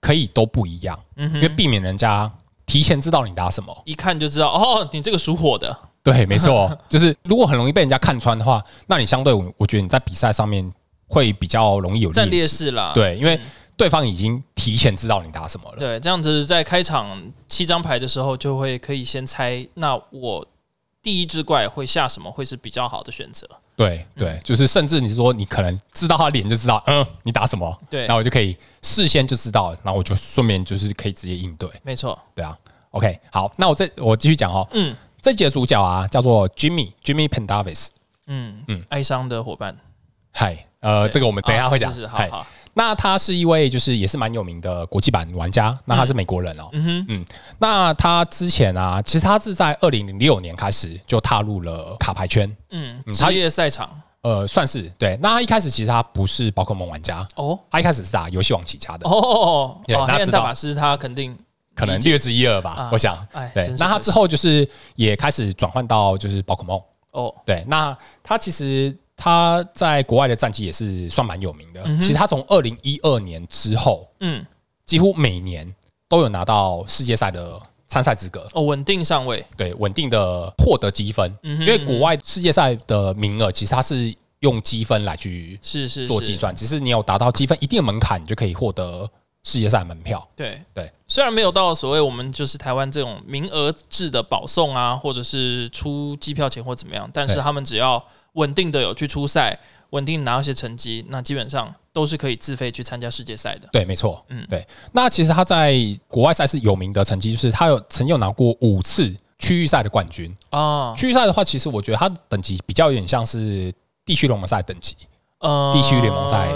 [0.00, 2.32] 可以都不一样，嗯，因为避免人家
[2.66, 5.76] 提前知道你打什么，一看就知道哦，你这个属火的。
[6.02, 10.70] 对，没错， 就是如果很容易被人家看穿的话，那你相对我我觉得你在比赛上面
[11.08, 12.92] 会比较容易有占劣势啦。
[12.94, 13.40] 对，因为。
[13.76, 15.78] 对方已经提前知道你打什么了。
[15.80, 20.46] 对，这样子在开场七张牌的时候，就会可以先猜，那我
[21.04, 23.46] 第一只怪会下什么，会是比较好的选择。
[23.76, 31.68] 对对，就是甚至你说你可能知道他脸就知道，嗯，你打什么，对，那我就可以事先就知道，然后我就顺便就是可以直接应对。
[31.82, 32.56] 没错，对啊。
[32.92, 34.66] OK，好，那我再我继续讲哦。
[34.72, 37.88] 嗯，这集的主角啊叫做 Jimmy Jimmy Pendarvis。
[38.26, 39.76] 嗯嗯，哀伤的伙伴。
[40.30, 41.92] 嗨，呃，这个我们等一下会讲。
[41.92, 42.46] 是好好。
[42.76, 46.68] 那他是一位就是也是蛮有名的国际版玩家，那他是美国人哦。
[46.72, 47.24] 嗯哼，嗯，
[47.58, 53.88] 那他之前啊，其实他是在二零零六年开始就踏入了卡牌圈，嗯，职业赛场，
[54.22, 55.16] 呃，算是对。
[55.22, 59.80] 那他一开始其实他不是宝可梦玩家哦，他一开始是打游戏王起家的哦。
[59.86, 61.38] 对，那黑暗大法师他肯定
[61.76, 63.16] 可能略知一二吧，我想。
[63.54, 66.80] 对，那他之后就是也开始转换到就是宝可梦
[67.12, 67.32] 哦。
[67.46, 68.96] 对，那他其实。
[69.16, 71.82] 他在国外的战绩也是算蛮有名的。
[71.98, 74.44] 其实他从二零一二年之后，嗯，
[74.84, 75.72] 几乎每年
[76.08, 78.48] 都有拿到世界赛的参赛资格。
[78.52, 81.32] 哦，稳定上位，对，稳定的获得积分。
[81.42, 89.08] 因为国外世界赛的名额其实它是用积分来去是是做计算，只是你有达到积分一定的门槛，你就可以获得
[89.44, 90.28] 世界赛门票。
[90.34, 98.04] 对对，虽然没有到所谓我们就是台湾这种名额制的保送啊，或者是出机票钱或怎么样，但是他们只要。
[98.34, 99.58] 稳定的有去出赛，
[99.90, 103.68] 稳定拿到一些成绩，那基本上都是可以自费去参加世界赛的。
[103.72, 104.64] 对，没错，嗯，对。
[104.92, 105.74] 那其实他在
[106.06, 110.94] 国外赛事有名的成绩，就是他有曾经有拿过五次区域赛的冠军啊。
[110.96, 113.72] 区域赛的话，其实我觉得他等级比较有点像是
[114.04, 114.96] 地区联盟赛等级，
[115.38, 116.52] 呃，地区联盟赛。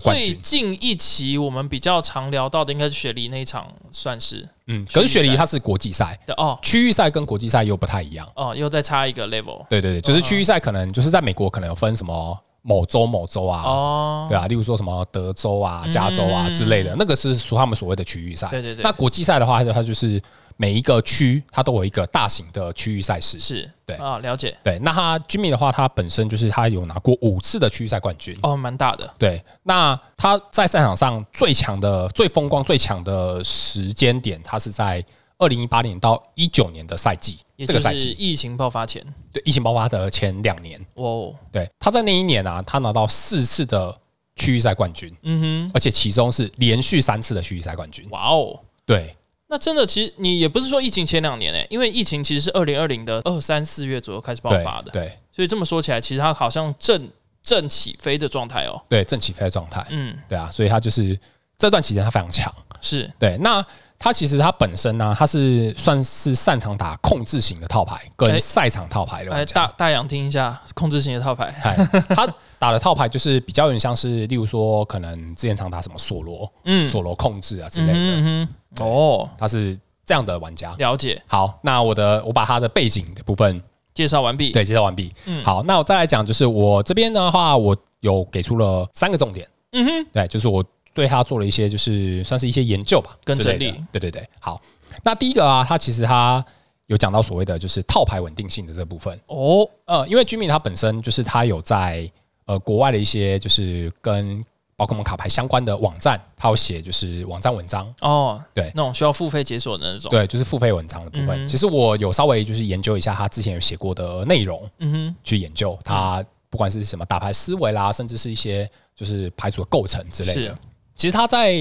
[0.00, 8.28] 最近一期我们比较常聊到的应该是雪梨那一场，算是嗯，可是雪梨它是国际赛的哦，区域赛跟国际赛又不太一样。
[8.34, 9.64] 哦，又再差一个 level。
[9.68, 18.48] 对对对，就是区域赛可能就是在美国可能有分什么某州某州啊，哦，对啊，例如说什么德州啊、加州啊之类的，那个是属他们所谓的区域赛。
[18.48, 20.20] 对对对，那国际赛的话，它就是。
[20.58, 24.56] 每一个区，它都有一个大型的区域赛事，是对啊，了解。
[24.62, 29.14] 对，那他 Jimmy 的话，他本身就是他有拿过五次的区域赛冠军，哦，蛮大的。
[29.18, 35.04] 对，那他在赛场上最强的、最风光、最强的时间点，他是在
[35.38, 40.80] 二零一八年到一九年的赛季，这个赛季疫情爆发前，对，疫情爆发的前两年。
[40.94, 43.94] 哦，对，他在那一年啊，他拿到四次的
[44.36, 48.08] 区域赛冠军，嗯哼，而且其中是连续三次的区域赛冠军。
[48.08, 49.14] 哇哦，对。
[49.48, 57.08] 那真的，其实你也不是说疫情前两年诶、欸，因为疫情其实是二零二零的二三四月左右开始爆发的，对，所以这么说起来，其实它好像正
[57.42, 61.18] 正起飞的状态哦，对，正起飞的状态，嗯，对啊，所以它就是
[61.56, 63.10] 这段期间它非常强，是。
[63.18, 63.38] 对。
[63.38, 63.64] 那
[64.06, 71.52] 它其实他本身呢，他是算是擅长打控制型的套牌跟赛场套牌的，来大大洋听一下控制型的套牌，
[72.14, 72.32] 他。
[72.58, 77.98] 打的套牌就是比较有点像是，例如说，可能之前常打什么索罗，嗯，索罗控制啊之类的。
[77.98, 78.48] 嗯
[78.80, 80.74] 哦，他是这样的玩家。
[80.78, 81.20] 了解。
[81.26, 84.52] 好，那我的我把他的背景的部分介绍完毕。
[84.52, 85.12] 对，介绍完毕。
[85.26, 89.46] 嗯，好，那我再来讲，就是我这边的话，我有给出了三个重点。
[89.72, 90.64] 嗯哼，对，就是我
[90.96, 93.80] 对他做了一些，就是算是一些研究吧，跟整理。
[93.92, 94.60] 对对对，好。
[95.04, 96.44] 那第一个啊，他其实他
[96.86, 99.16] 有讲到所谓的就是套牌稳定性的这部分。
[99.26, 102.10] 哦，呃，因为 Jimmy 他本身就是他有在。
[102.48, 104.40] 呃，国外的一些就是跟
[104.76, 111.44] 宝可梦卡牌相关的网站，他有写就是网站文章哦，对，那种需要付费解锁的那种，对，就是付费文章的部分。
[111.44, 120.56] 嗯、其实我有稍微就是研究一下他之前有写过的内容，嗯哼，去研究他不管是什么打牌思维啦，甚至是一些就是牌组的构成之类的。
[120.96, 121.54] 是其实他在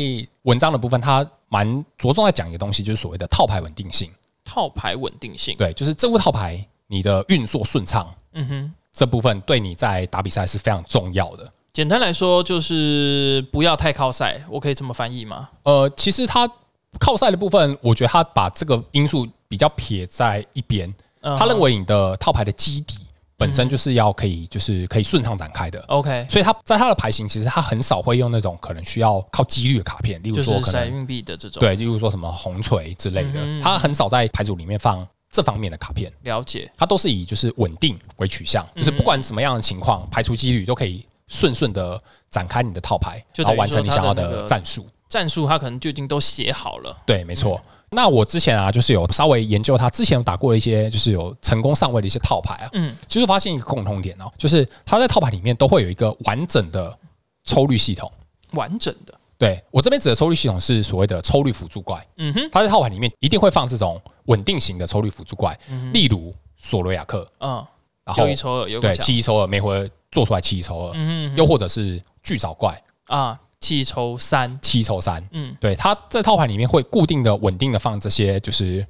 [0.44, 4.10] 文章的部分，他蛮着重在讲一个东西，就是所谓的套牌稳定性。
[4.44, 8.74] 套牌稳定性，对，就是这副套牌你的运作顺畅，嗯哼。
[8.94, 11.52] 这部分对你在打比赛是非常重要的。
[11.74, 15.50] 简单来说，就是不要太靠赛，我可以这么翻译吗？
[15.64, 16.50] 呃，其实他
[16.98, 20.96] 靠赛的部分，我觉得他把这个因素比较撇在一边。
[21.38, 23.00] 他认为你的套牌的基底
[23.38, 25.80] 本身就是要可以，就是可以顺畅展开的。
[25.88, 35.08] OK，所以他在他的牌型，其实他很少会用那种可能需要靠几率的卡片，例如说可能骰运币的这种，对，例如说什么红锤之类的，他很少在牌组里面放。
[35.32, 36.10] 这方面的卡片。
[36.22, 44.88] 了解，他都是以就是稳定为取向，就是不管什么样的情况，排除几率都可以顺顺的展开你的套牌，然后完成你想要的战术。
[45.10, 46.98] 战术他可能就已经都写好了。
[47.06, 47.60] 对，没错。
[47.96, 52.70] 那我之前啊，就是有稍微研究他之前有打过一些，就是有成功上位的一些套牌啊。
[52.74, 56.96] 嗯，就是发现一个共同点哦，就是他在套牌里面都会有一个完整的
[57.46, 58.12] 抽率系统。
[58.52, 59.14] 完整的。
[59.38, 62.06] 对，我这边指的抽率系统是所谓的抽率辅助怪。
[62.18, 65.58] 嗯哼，它在套牌里面一定会放这种稳定型的抽率辅助怪，
[65.92, 67.28] 例如索罗亚克。
[67.40, 67.66] 嗯，
[68.06, 70.92] 然后一抽二，对，七一抽二，每回做出来七一抽二。
[70.96, 73.40] 嗯，又或者是巨藻怪啊。
[73.60, 78.86] 七抽三，七抽三，嗯，对，它在套牌里面会固定的、稳定的放这些，就是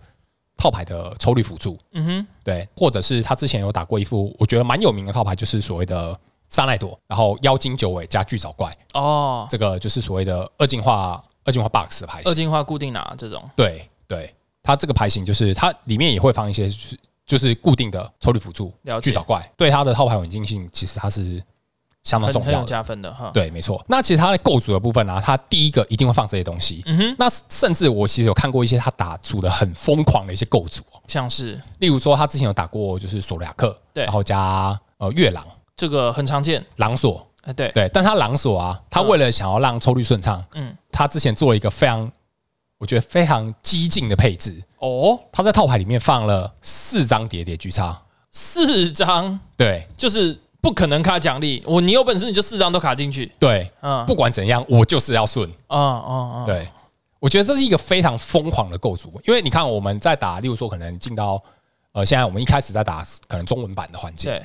[0.58, 6.18] 套牌的抽率辅助，嗯哼，对，或者是他之前有打过一副我觉得蛮有名的套牌，就是所谓的
[6.50, 21.42] 沙奈朵，然后妖精九尾加巨藻怪，哦，这个就是所谓的二进化、二进化 box 的牌型，二进化固定拿这种，对对，它这个牌型就是它里面也会放一些，就是就是固定的抽率辅助，巨藻怪，对它的套牌稳定性其实它是。
[22.06, 23.32] 相当重要，加分的哈。
[23.34, 23.84] 对，没错。
[23.90, 26.84] 那其实它的构筑的部分呢、啊，它第一个一定会放这些东西。
[26.86, 27.16] 嗯哼。
[27.18, 35.44] 那甚至我其实有看过一些他打组的很疯狂的一些构筑，像是例如说他之前有打过就是索罗亚克，对，然后加呃月狼，
[35.76, 36.64] 这个很常见。
[36.76, 37.90] 狼索，哎，对对。
[37.92, 42.12] 但他狼索啊，他为了想要让抽率顺畅，嗯，他之前做了一个非常
[42.78, 45.20] 我觉得非常激进的配置哦。
[45.32, 48.00] 他在套牌里面放了四张叠叠巨叉，
[48.32, 50.40] 四张，对，就是。
[50.66, 53.32] 不可能卡奖励，我你有本事你就四张都卡进去。
[53.38, 55.48] 对，嗯，不管怎样，我就是要顺。
[55.68, 56.44] 啊啊啊！
[56.44, 56.68] 对，
[57.20, 61.40] 我觉得这是一个非常疯狂的构筑，因为你看我们在打，例如说可能进到
[61.92, 64.44] 呃，现在我们一开始在打可能中文版的环境，对，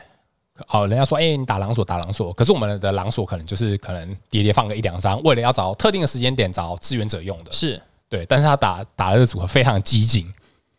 [0.66, 7.80] 好，人家说哎、欸，你打狼索打狼索，可是我们的狼索可能就是可能叠叠放个一两张，为了要找特定的时间点找支援者用的，是
[8.11, 10.30] 对，但是他打打的这个组合非常激进，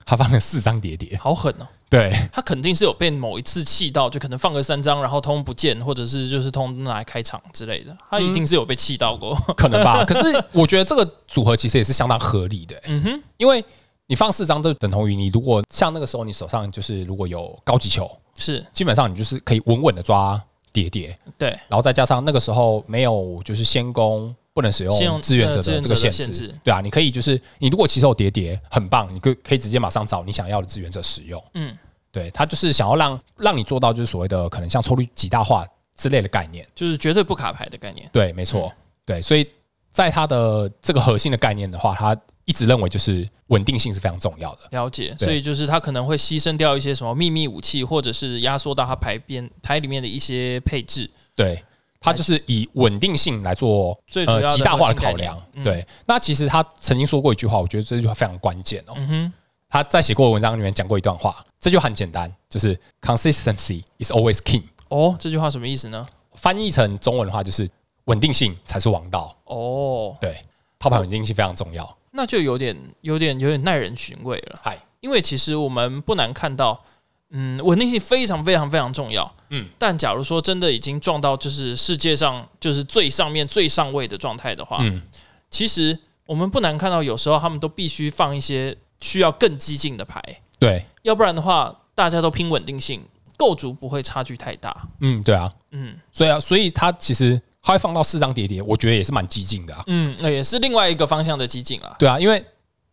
[0.05, 1.67] 他放了四张叠叠，好狠哦。
[1.91, 7.93] 对，他肯定是有被某一次气到，就可能放个三张，然后通不见，或者是就是通拿来开场之类的。
[8.09, 10.05] 他一定是有被气到过，可能吧。
[10.05, 12.81] 可是我觉得这个组合其实也是相当合理的。
[12.87, 13.61] 嗯哼，因为
[14.07, 21.13] 你放四张就等同于你如果像那个时候你手上就是如果有高级球，是基本上你就是可以稳稳的抓叠叠。
[21.37, 31.43] 对，然后再加上那个时候没有就是先攻不能使用志愿者的这个限制，对啊，你可以就是你如果骑手叠叠很棒，你可可以直接马上找你想要的志愿者使用。
[31.53, 31.77] 嗯。
[32.13, 38.09] 对，他就是想要让让你做到，就是所谓的可能像抽率极大化之类的概念，就是绝对不卡牌的概念。
[38.11, 38.69] 对，没错。
[39.05, 39.47] 对，所以
[39.93, 44.59] 在他的这个核心的概念的话，他一直认为就是稳定性是非常重要的。
[44.71, 51.09] 了解，所以就是他可能会牺牲掉一些什么秘密武器，或者是压缩到他牌边牌里面的一些配置。
[51.33, 51.63] 对，
[52.01, 55.41] 他就是以稳定性来做最呃极大化的考量。
[55.63, 58.93] 对，那其实他曾经说过一句话，我觉得这句话非常关键哦。
[58.97, 59.33] 嗯哼。
[59.69, 64.63] 他在写过的文章里面讲过一段话，这就很简单，就是 consistency is always king。
[64.89, 66.05] 哦，这句话什么意思呢？
[66.33, 67.65] 翻译成中文的话就是
[68.05, 69.33] 稳定性才是王道。
[69.45, 70.35] 哦，对，
[70.77, 71.97] 套牌稳定性非常重要。
[72.11, 74.59] 那就有点、有点、有点耐人寻味了。
[74.61, 76.83] 嗨，因为其实我们不难看到，
[77.31, 79.35] 嗯，稳定性非常、非常、非常重要。
[79.49, 85.01] 嗯，但假如说真的已经撞到就是世界上就是最上面、最上位的状态的话，嗯，
[85.49, 88.77] 其实我们不难看到，有时候他们都必须放一些。
[89.03, 90.21] 需要更激进的牌，
[90.59, 93.01] 对，要不然的话，大家都拼稳定性，
[93.35, 94.87] 构筑不会差距太大。
[94.99, 99.83] 嗯，对啊，嗯，所以啊，所以他其实他会放到四张叠叠，我觉得也是蛮激进的啊。
[99.87, 101.95] 嗯，那也是另外一个方向的激进了。
[101.97, 102.45] 对啊，因为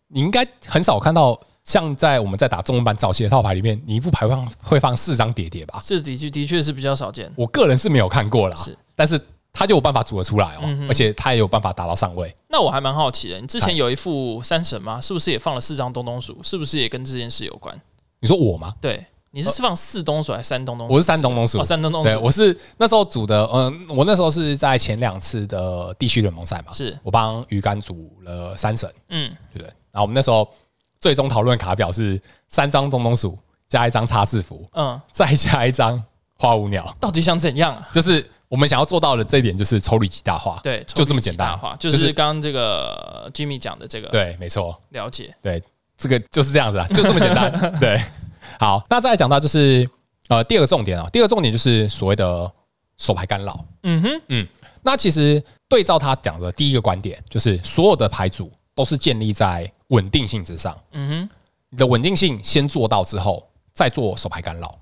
[0.07, 5.79] 你应该很少看到像在我们在打中文版早期的套牌里面，你一副牌放会放四张叠叠吧？
[5.83, 7.31] 是的确的确是比较少见。
[7.37, 9.21] 我个人是没有看过啦，是，但是。
[9.51, 12.33] 他就有办法组得出来哦，而且他也有办法打到上位。
[12.49, 15.01] 那我还蛮好奇的，你之前有一副三神吗？
[15.01, 16.39] 是不是也放了四张东东鼠？
[16.45, 17.77] 是不是也跟这件事有关？
[18.21, 18.75] 你说我吗？
[18.81, 20.95] 对，你是放四东鼠还是三东东鼠？
[20.95, 22.09] 我是三东东鼠，三东东鼠。
[22.09, 29.73] 对，我是那时候组的，嗯，我那时候是在前两次的地区联盟赛嘛，是我帮鱼竿组了三神，嗯，对不对？
[29.91, 30.49] 然后我们那时候
[31.01, 36.03] 最终讨论卡表是三张东东鼠加一张叉字符，嗯，再加一张
[36.37, 37.89] 花无鸟，到底想怎样啊？
[37.93, 38.29] 就是。
[38.49, 41.55] 我们想要做到的这一点就是抽率极大化，对，就这么简单。
[41.59, 45.63] 化，就是刚刚这个 Jimmy 讲的这个，对，没错，了解，对，
[45.99, 48.01] 这个就是这样子啊，就这么简单， 对。
[48.59, 49.87] 好，那再来讲到就是
[50.29, 52.51] 呃第二个重点啊，第二个重点就是所谓的
[52.97, 54.49] 手牌干扰，嗯哼，嗯，
[54.81, 61.31] 那其实对照他讲的第一个观点，就是所有的牌组都是建立在稳定性之上，嗯哼，
[61.71, 64.79] 你的稳定性先做到之后，再做手牌干扰。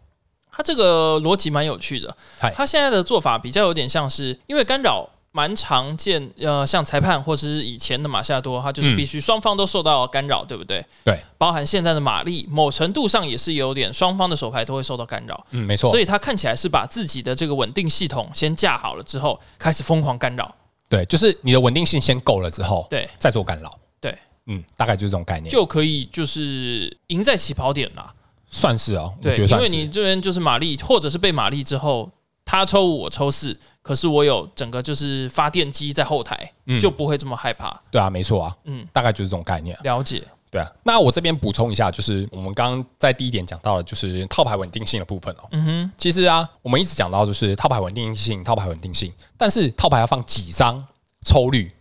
[0.50, 2.16] 他这个逻辑蛮有趣的，
[2.54, 10.82] 他现在的做法比较有点像是，因为干扰蛮常见，呃，像裁判或者是以前的马夏多，他就是必须双方都受到干扰，对不对？
[11.04, 15.46] 对，包含现在的马力，某程度上也是有点双方的手牌都会受到干扰。
[15.50, 15.90] 嗯，没错。
[15.90, 20.54] 所以他看起来是把自己的这个稳定系统先架好了之后，开始疯狂干扰。
[20.88, 23.78] 对，就是你的稳定性先够了之后，对，再做干扰。
[24.00, 24.16] 对，
[24.47, 28.12] 嗯，大概就是这种概念，就可以就是赢在起跑点啦。
[28.49, 32.11] 算是哦，对，因为你这边就是马力，或者是被马力之后。
[32.49, 37.82] 他抽五，我抽四，可是我有整个就是发电机在后台，嗯、就不会这么害怕。
[37.90, 39.76] 对啊，没错啊，嗯，大概就是这种概念。
[39.82, 40.22] 了解。
[40.49, 45.49] 对啊，那我这边补充一下，就是我们刚刚在第一点讲到了，就是套牌稳定性的部分哦。
[45.51, 50.86] 嗯哼，其实啊，我们一直讲到就是套牌稳定性，套牌稳定性，但是套牌要放几张
[51.26, 51.72] 抽率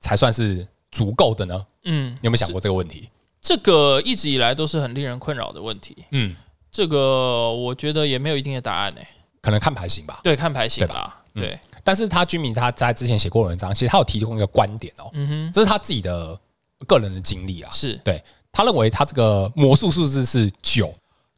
[0.00, 1.66] 才算是足够的呢？
[1.84, 3.08] 嗯，你有没有想过这个问题？
[3.40, 6.04] 这个一直以来都是很令人困扰的问题。
[6.10, 6.36] 嗯，
[6.70, 9.08] 这个我觉得也没有一定的答案呢、欸。
[9.40, 11.58] 可能看牌型吧，对，看牌型吧，对。
[11.82, 16.38] 但是他居民他在之前写过文章，其实他有提供一个观点哦，嗯哼，这是他自己的
[16.86, 18.22] 个人的经历啊，是对。
[18.52, 20.92] 他认为他这个魔术数字是九，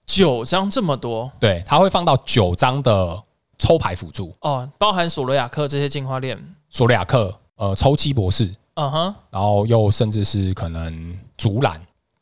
[0.07, 3.23] 九张这么多，对，他会放到九张的
[3.59, 6.37] 抽牌辅助哦，包含索罗亚克这些进化链，
[6.71, 11.81] 索罗亚克，呃，抽七博士，嗯哼，然后又甚至是可能竹篮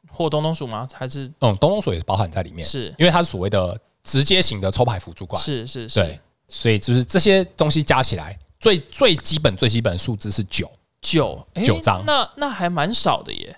[0.08, 0.86] 或东东鼠吗？
[0.92, 3.78] 还是嗯，东东鼠也是包含在里面，是因为它是所谓的。
[4.02, 10.68] 直接型的抽牌辅助怪是是是，对，所以就是这些东西加起来，最最基本最基本的数字是九
[11.02, 13.54] 九九张，那那还蛮少的耶。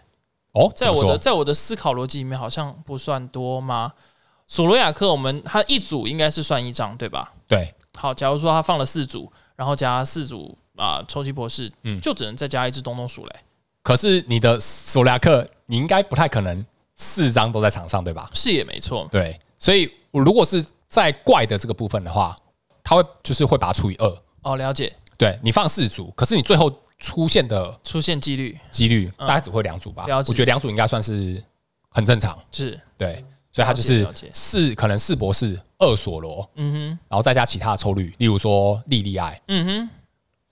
[0.55, 3.93] 哦，在我的在我的思考逻辑里面，好像不算多吗？
[4.49, 7.33] 索罗亚克，我们它一组应该是算一张，对吧？
[7.47, 7.73] 对。
[7.97, 13.37] 好，假如说他放了四组，然后加四组啊，抽奇博士，嗯，就只能再加一只东东鼠嘞。
[13.83, 16.65] 可是你的索拉克，你应该不太可能
[16.97, 18.31] 四张都在场上，对吧？
[18.35, 19.91] 是也没错，对，所以。
[20.13, 22.37] 我如果是在怪的这个部分的话，
[22.85, 24.23] 他会就是会把它除以二。
[24.43, 24.95] 哦，了解。
[25.17, 30.05] 对，你放四组，可是你最后出现的出现几率几率大概只会两组吧？
[30.07, 31.43] 我觉得两组应该算是
[31.89, 32.39] 很正常。
[32.51, 39.91] 是，对，所以它就是四可能四博士二索罗，嗯哼，然后再加其他的抽率，例如说莉莉爱，嗯哼，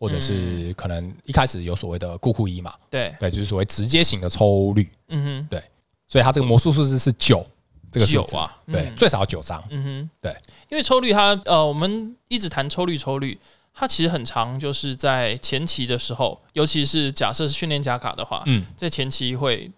[0.01, 3.15] 或者是可能一开始有所谓的固库一嘛，对。
[3.21, 5.63] 对，就是所谓直接型的抽率，嗯哼，对，
[6.09, 7.47] 所以它这个魔术数字是九。
[7.93, 9.61] 这个九啊，对，嗯、最少九张。
[9.69, 10.33] 嗯哼，对，
[10.69, 13.37] 因为抽率它呃，我们一直谈抽率，抽率
[13.75, 19.69] 它其实很长，就是在前期的时候，尤其是假设是训练假卡的话，嗯，在前期会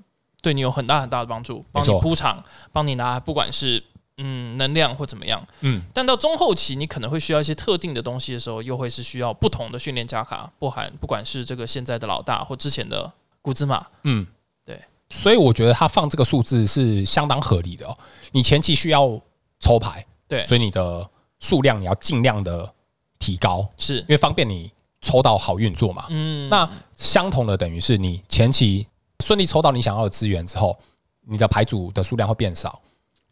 [0.43, 3.83] 对你有很大很大的帮助，帮你铺场，帮你拿，不管是
[4.19, 14.27] 嗯能量或怎么样，嗯，但到中后期你可能会需要一些特定的东西的时候，又会是需要不同的训练加卡，不含不管是这个现在的老大或之前的古兹马，嗯。
[14.65, 14.81] 对。
[15.11, 17.97] 所以我觉得他放这个数字是相当合理的哦。
[18.31, 19.21] 你前期需要
[19.61, 21.09] 抽牌，对，所以你的
[21.39, 22.73] 数量你要尽量的
[23.19, 23.99] 提高，是。
[24.01, 26.07] 因为方便你抽到好运作嘛。
[26.09, 28.87] 嗯，那相同的等于是你前期
[29.21, 30.79] 顺利抽到你想要的资源之后，
[31.27, 32.81] 你的牌组的数量会变少，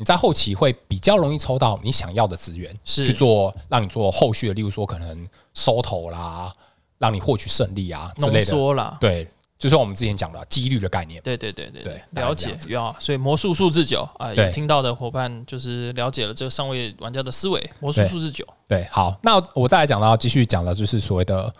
[0.00, 3.04] 你在后期会比较容易抽到你想要的资源，是。
[3.04, 6.50] 去做让你做后续的，例如说可能收头啦，
[6.96, 9.28] 让你获取胜利啊之类的，对。
[9.58, 21.52] 就是我们之前讲的几率的概念，对对对对对，了解啊，所以魔术数字九啊，有听到的伙伴就是了解了这个上位玩家的思维，魔术数字九，对，好，那我再来讲到继续讲的就是所谓的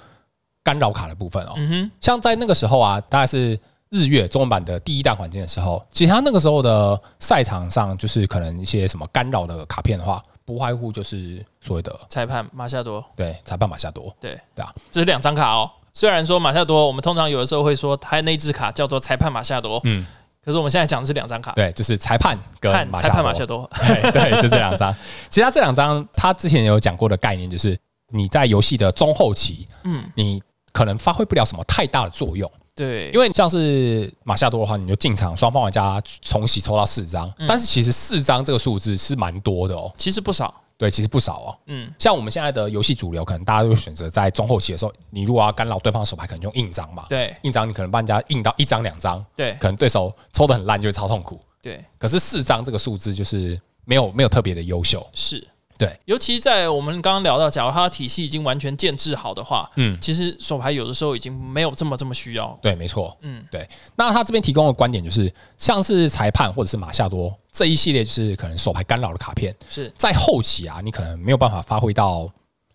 [0.62, 3.61] 干扰卡的部分哦，嗯哼，像在那个时候啊，大概是
[3.91, 14.38] 日月中文版的第一代环境的时候，其实他那个时候的赛场上，就是可能一些什么干扰的卡片的话，不外乎就是所谓的裁判马夏多，对，裁判马夏多，对。
[14.55, 15.68] 对啊，这是两张卡哦。
[15.93, 20.07] 虽然说马夏多，我们通常有的时候会说他那支卡叫做裁判马夏多，嗯，
[20.45, 24.95] 可是我们现在讲的是两张卡，对，就是裁判跟裁判马夏多， 对，对，就这两张。
[25.28, 27.76] 其实他这两张，他之前有讲过的概念，就是
[28.12, 30.41] 你在游戏的中后期，嗯，你
[30.72, 32.49] 可能发挥不了什么太大的作用，
[32.81, 40.55] 对，因为像是马夏多的话，你就进场双方玩家重洗抽到四张，但是其实四张这个数字是蛮多的哦，其实不少。
[40.78, 41.59] 对，其实不少哦。
[41.66, 47.05] 嗯，像我们现在的游戏主流，可能大家都会选择在中后期的时候，你如果要干扰对方的手牌，可能用印章嘛。
[47.07, 51.39] 对，印章你可能帮人家印到一张两张，对，可能对手抽的很烂，就会超痛苦。
[51.61, 55.07] 对，可是四张这个数字就是没有没有特别的优秀。
[55.12, 55.47] 是。
[55.81, 62.57] 对，尤其在我们刚刚聊到，假如他的体系已经完全建制好的话，嗯，其实手牌有的时候已经没有这么这么需要。
[62.61, 63.66] 对，没错，嗯，对。
[63.97, 72.28] 那他这边提供的观点就是，像是裁判或者是马夏多这一系列，就是可能手牌干扰的卡片，是在后期啊，你可能没有办法发挥到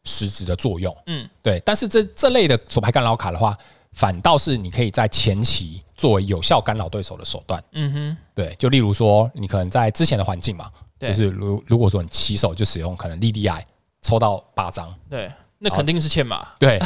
[0.04, 0.98] 实质的作用。
[1.06, 1.62] 嗯，对。
[1.64, 3.56] 但是这这类的手牌干扰卡的话，
[3.92, 7.64] 反倒是你可以在前期作为有效干扰对手的手段。
[7.74, 8.56] 嗯哼，对。
[8.58, 10.72] 就例如说，你可能在之前的环境嘛。
[11.00, 13.64] 就是如如果说你起手就使用可能莉莉艾
[14.02, 16.48] 抽到八张，对，那肯定是欠马。
[16.60, 16.80] 对，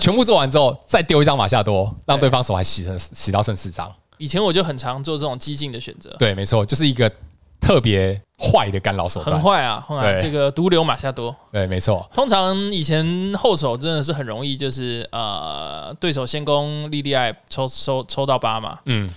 [0.00, 3.92] 全部做完之后再丢一张马夏多，让对方手还洗成洗到剩四张。
[4.18, 6.14] 以前我就很常做这种激进的选择。
[6.18, 7.10] 对，没错，就是一个
[7.60, 9.34] 特别坏的干扰手段。
[9.36, 9.84] 很坏啊！
[9.86, 11.34] 后来这个毒瘤马夏多。
[11.50, 12.08] 对，没错。
[12.14, 18.78] 通常以前后手真的是很容易，就是呃，对手先攻莉莉艾抽抽抽到八嘛。
[18.86, 19.10] 嗯。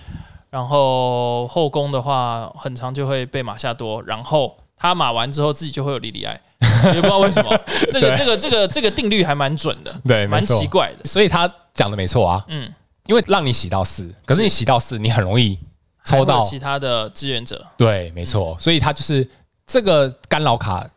[0.56, 6.40] 然后后宫的话，很长就会被马下多，然后他马完之后自己就会有莉莉艾，
[6.94, 7.50] 也不知道为什么。
[7.90, 11.04] 这个这个这个这个定律还蛮准的，对，蛮奇怪的。
[11.04, 12.72] 所以他讲的没错啊，嗯，
[13.04, 15.58] 因为让你洗到四，可是你洗到四，你很容易
[16.06, 17.62] 抽到其他的志愿者。
[17.76, 18.56] 对，没错。
[18.58, 19.28] 所以他就是
[19.66, 20.88] 这个干扰卡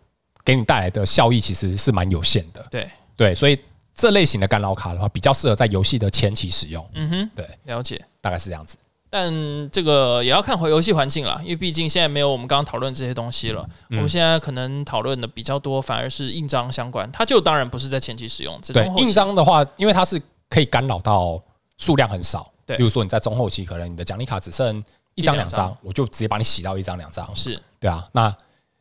[0.46, 2.66] 给你带来的效益其实是蛮有限的。
[2.72, 3.60] 对对，所以
[3.94, 6.90] 这类型的干扰卡的话，比较适合在游戏的前期使用。
[6.94, 8.78] 嗯哼，对，了解，大概是这样子。
[9.12, 9.34] 但
[9.72, 13.68] 这个也要看回游戏环境了，因为毕竟现在没有我们刚刚讨论这些东西了。
[13.90, 17.12] 嗯、我们现在可能讨论的比较多，反而是印章相关。
[17.12, 18.60] 它就当然不是在前期使用。
[18.72, 21.42] 对，印章的话，因为它是可以干扰到
[21.80, 22.52] 数量很少。
[22.68, 24.84] 对，比如说你在中后期，可能你的奖励卡只剩
[25.16, 27.28] 一张两张，我就直接把你洗到一张两张。
[27.36, 28.08] 是，对啊。
[28.12, 28.32] 那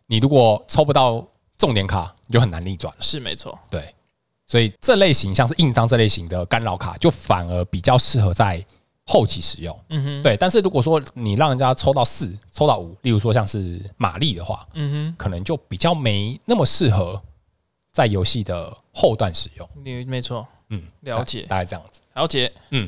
[0.09, 1.27] 你如果抽不到
[1.57, 2.93] 重点卡，你就很难逆转。
[3.01, 3.59] 是没错。
[3.71, 3.95] 对，
[4.47, 8.63] 所以这类型像是印章这类型的干扰卡，就反而比较适合在。
[9.11, 17.19] 后期使用，嗯哼，对，但是如果说你让人家抽到四，抽到五，例如说像是玛丽的话，嗯哼，可能就比较没那么适合
[17.91, 19.67] 在游戏的后段使用。
[19.83, 22.87] 你没错，嗯，了解，大概这样子，了解，嗯，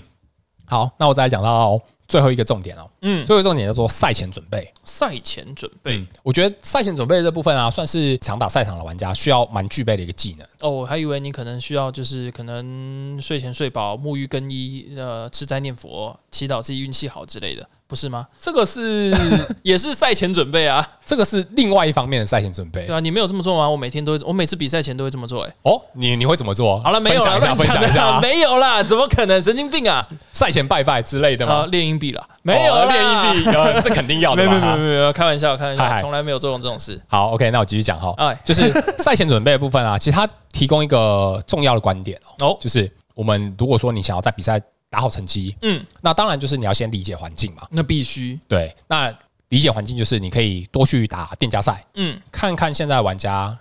[0.67, 1.81] 好，那我再来讲到。
[2.11, 4.71] 最后一个重点哦，嗯，最后一个重点叫做赛前准备。
[4.85, 10.47] 赛前准备，嗯，我觉得赛前准备这部分啊，算是常打赛场的玩家需要蛮具备的一个技能。
[10.61, 17.67] 哦，我还以为你可能需要就是可能睡前睡饱、沐浴更衣、呃，吃斋念佛、祈祷自己运气好之类的。
[17.91, 18.25] 不是吗？
[18.39, 19.13] 这个是
[19.63, 22.87] 也是赛前准备啊，这个是另外一方面的赛前准备。
[22.87, 23.69] 对啊，你没有这么做吗？
[23.69, 25.43] 我每天都，我每次比赛前都会这么做。
[25.43, 26.81] 哎，哦，你你会怎么做？
[26.85, 29.43] 好了，没有了，分享一下， 没有啦，怎么可能？
[29.43, 30.07] 神经病啊！
[30.33, 31.67] 赛前拜拜之类的吗？
[31.73, 32.25] 练硬币了？
[32.43, 33.51] 没有，练硬币，
[33.83, 34.45] 这肯定要的。
[34.45, 37.01] 没有没有没有，开玩笑，开玩笑，从来没有做过这种事。
[37.09, 38.15] 好，OK，那我继续讲哈。
[38.19, 44.61] 哎，就是赛前准备的部分啊，其实它提供一个重要的观点哦，就是我们如果说你想要在比赛。
[44.91, 47.67] 打好成绩，嗯，那当然就是你要先理解环境嘛。
[47.71, 48.75] 那必须对。
[48.89, 49.17] 那
[49.49, 53.57] 理解环境就是你可以多去打店家赛，嗯，看看现在玩家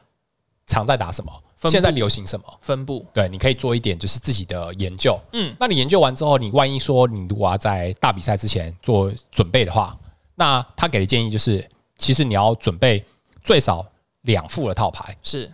[0.65, 3.05] 常在打什么，布现在流行什么，分布。
[3.13, 5.55] 对，你可以做一点就是自己的研究，嗯。
[5.59, 9.95] 那你研究完之后，你万一说你如果要在大比赛之前做准备的话，
[10.33, 11.63] 那他给的建议就是，
[11.95, 13.05] 其实你要准备
[13.43, 13.85] 最少
[14.21, 15.53] 两副的套牌，是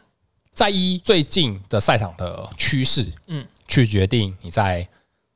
[0.53, 4.87] 在依最近的赛场的趋势，嗯，去决定你在。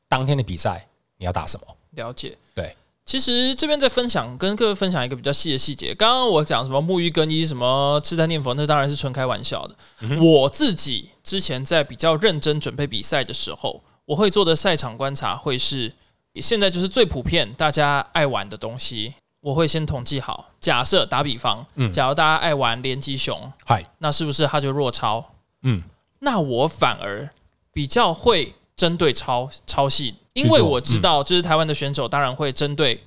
[0.10, 0.88] 当天的比赛
[1.18, 1.68] 你要打什么？
[1.92, 2.38] 了解。
[2.54, 5.94] 对，其实这边在分享，跟各位分享一个比较细的细节。
[5.96, 9.76] 刚刚我讲什么沐浴更衣，什么吃斋念佛，那当然是纯开玩笑的。
[10.02, 15.94] 嗯、我自己之前在比较认真准备比赛的时候，我会做的赛场观察会是
[16.36, 19.14] 现在就是最普遍大家爱玩的东西。
[19.42, 25.34] 我会先统计好，假设打比方，嗯，假如大家爱玩连击熊，嗨，那是不是他就弱超？
[25.62, 25.84] 嗯，
[26.20, 27.30] 那我反而
[27.72, 28.56] 比较会。
[28.80, 33.04] 针对超超系，因为我知道，就是台湾的选手当然会针对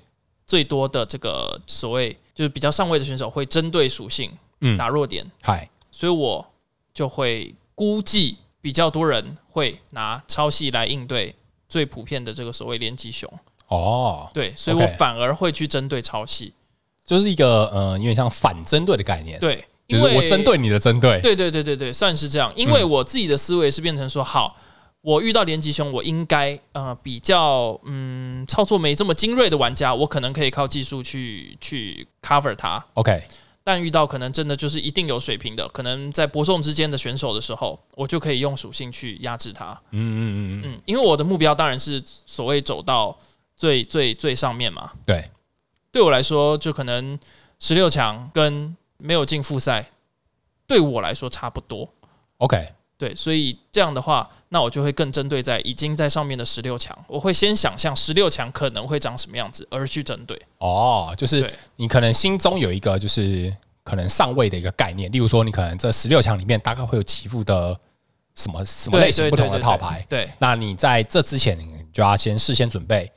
[0.46, 6.46] 最多的这个所谓就是比较上位的选手会针对属性，嗯，打弱点，嗨，所以我
[6.92, 11.34] 就会估计比较多人会拿超系来应对
[11.70, 13.32] 最普遍的这个所谓连击熊。
[13.68, 16.52] 哦，对，所以我反而会去针对超系，
[17.06, 19.40] 就是一个呃，有点像反针对的概念。
[19.40, 22.52] 对，因为我针对你的针对，对对对对对，算是这样。
[22.54, 24.54] 因为我自己的思维是变成说好。
[25.02, 32.84] 我遇到连击熊，我应该呃比较嗯操作没这么精锐的玩家，我可能可以靠技术去去 cover 它。
[32.94, 33.24] OK，
[33.64, 39.72] 但遇到可能真的就是一定有水平的，可能在伯仲之间的选手的时候，我就可以用属性去压制它。
[39.90, 43.18] 嗯嗯嗯嗯，因为我的目标当然是所谓走到
[43.56, 44.92] 最最最上面嘛。
[45.04, 45.28] 对，
[45.90, 47.18] 对我来说，就可能
[47.58, 49.88] 十六强跟没有进复赛，
[50.68, 51.92] 对我来说差不多。
[52.38, 52.74] OK。
[53.02, 60.40] 对，所以这样的话，那我就会更针对在已经在上面的十六强，我会先想象十六强可能会长什么样子，而去针对。
[60.58, 67.76] 哦，就是你可能心中有一个就是可能上位的一个概念，例如说你可能这十六强里面大概会有几副的
[68.36, 70.06] 什么什么类型不同的套牌。
[70.08, 73.10] 对，那你在这之前，你就要先事先准备。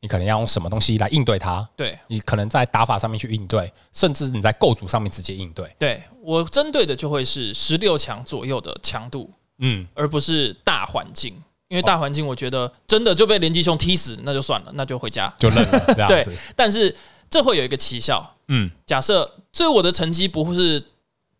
[0.00, 1.68] 你可能要用什么东西来应对它？
[1.76, 5.74] 对，你可能在打法上面去应对，甚至你在构筑上面直接应对。
[5.78, 11.34] 对，我针对的就会是十六强左右的强度，嗯，而不是大环境，
[11.68, 16.06] 因为大环境我觉得真的就被连击熊踢死，那就算了，那就回家就认了。
[16.08, 16.26] 对，
[16.56, 16.96] 但是
[17.28, 20.82] 这会有一个奇效，嗯，假设最后我的成绩不会是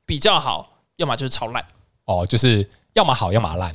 [0.05, 1.65] 比较好，要么就是超烂。
[2.05, 3.75] 哦，就是要么好，要么烂。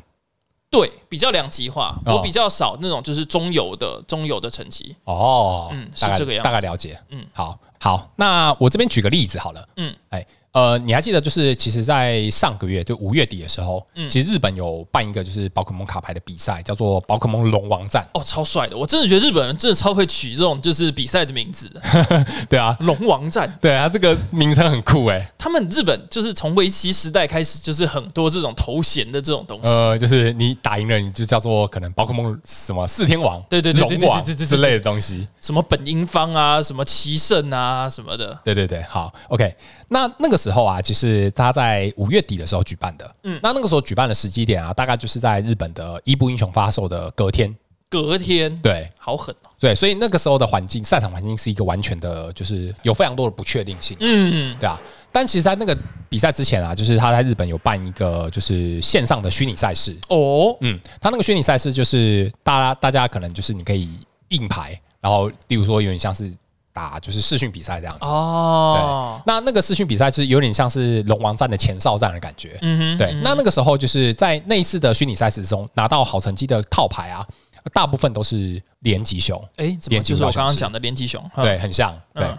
[0.70, 1.98] 对，比较两极化。
[2.06, 4.96] 我比较少那种就是中游的中游的成绩。
[5.06, 6.50] 哦，嗯，是这个样子。
[6.50, 7.00] 大概了解。
[7.10, 9.70] 嗯，好，好，那我这边举个例子好了。
[9.78, 10.26] 嗯，哎。
[10.56, 18.08] 呃，你还记得就是，其实，在上个月就五月底的时候，嗯，其实日本有办一个就是宝可梦卡牌的比赛，叫做宝可梦龙王战。
[18.14, 18.78] 哦，超帅的！
[18.78, 21.70] 我真的觉得日本人真的超会取这种就是比赛的名字。
[22.48, 23.54] 对啊，龙王战。
[23.60, 25.30] 对啊，这个名称很酷哎。
[25.38, 29.70] 他们日本就是从围棋时代开始，就是很多这种头衔的这种东西。
[29.70, 38.40] 呃，就是你打赢了，你就叫做可能宝可梦什么四天王，对对对龙王之类的东西，什么本因坊啊，什么棋圣啊，什么的。
[38.46, 39.54] 对对对，好，OK。
[39.96, 43.16] 那那个时候啊，其实他在五月底的时候举办的。
[43.24, 47.56] 嗯，那那个时候举办的时机点啊，大概就是在日本的伊布英雄发售的隔天。
[47.88, 49.50] 隔天，对，好狠哦。
[49.58, 53.96] 对，所以那个时候的环境，赛场环境是一个完全的，就是有非常多的不确定性。
[54.02, 54.78] 嗯，对啊。
[55.14, 55.78] 但其实，在那个
[56.10, 59.96] 比赛之前啊，就是他在日本有办一个就是线上的虚拟赛事。
[60.10, 63.98] 哦，嗯，他那个虚拟赛事就是大家大家可能就是你可以
[64.30, 66.30] 硬排，然后例如说有点像是。
[66.76, 68.06] 打就是试训比赛这样子。
[68.06, 77.26] 哦，对，那那个视讯比赛是有点像是龙王战的前哨战的感觉，嗯哼，对，那那个时候就是在那一次的虚拟赛事中拿到好成绩的套牌啊，
[77.72, 82.30] 大部分都是连吉熊，哎，怎么就是我刚刚讲的连吉熊，对，很像，对，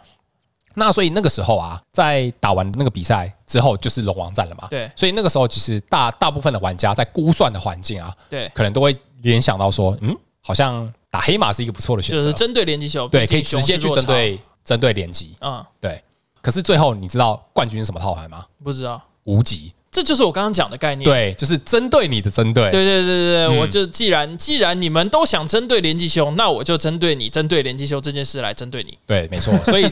[0.75, 10.93] 那所以那个时候啊，在打完那个比赛之后就是龙王战了嘛，对，所以那个时候其实大大部分的玩家在估算的环境啊，对，可能都会联想到说，嗯，好像。
[11.17, 16.03] 打黑马是一个不错的选择，就是针对连击秀，对，可以直接去针对针对连击，嗯，对。
[16.43, 18.45] 可是最后你知道冠军是什么套牌吗？
[18.63, 29.57] 不知道，无极，这就是我刚刚讲的概念，对，就是针对你的针对，对对对对对，我就既然既然你们都想针对连击熊，那我就针对你，针对连击熊这件事来针对你，对，没错。
[29.65, 29.91] 所以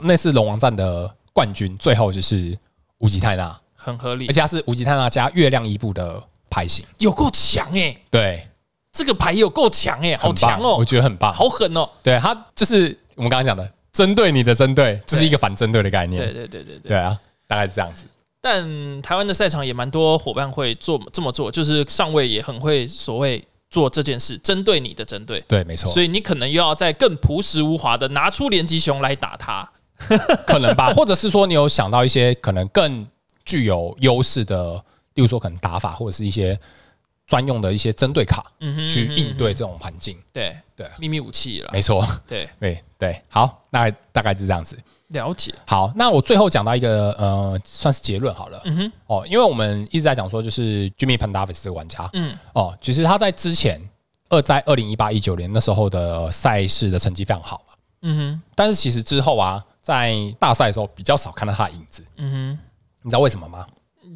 [0.00, 2.54] 那次龙王战的冠军最后就是
[2.98, 8.46] 无极泰纳，很合理，而且他是无极泰纳加月亮一步的牌型，有够强哎，对。
[8.96, 10.76] 这个牌有够强哎，好强哦！
[10.78, 11.86] 我觉得很棒，好狠哦。
[12.02, 16.18] 对，它就是我们刚刚讲的，针对你的针对，这是一个反针对的概念。
[16.18, 17.14] 对对对对对，对啊，
[17.46, 18.06] 大概是这样子。
[18.40, 25.44] 但台湾的赛场也蛮多伙伴会做这么做，就是上位也很会所谓做这件事，针对你的针对。
[25.46, 25.92] 对，没错。
[25.92, 29.70] 所以你可能又要再更朴实无华的拿出连击熊来打他，
[30.48, 30.94] 可能吧？
[30.94, 33.06] 或者是说你有想到一些可能更
[33.44, 34.82] 具有优势的，
[35.12, 36.58] 例如说可能打法或者是一些。
[37.26, 38.44] 专用的一些针对卡，
[38.88, 40.16] 去应对这种环境。
[40.32, 42.06] 对对，秘密武器了，没错。
[42.26, 44.78] 对 对对，好，那大概就是这样子。
[45.08, 45.54] 了解。
[45.66, 48.60] 好，那我最后讲到一个呃，算是结论好了。
[48.64, 48.92] 嗯哼。
[49.06, 53.80] 哦，因为我们一直在讲说，就是 Jimmy Pendarvis 这个玩家，嗯，哦，其实他在之前
[54.28, 57.74] 二在二零一八一九年那时候的赛事的成绩非常好嘛。
[58.02, 58.42] 嗯哼。
[58.54, 62.04] 但是其实之后啊，在大赛的时候比较少看到他的影子。
[62.16, 62.58] 嗯哼。
[63.02, 63.64] 你知道为什么吗？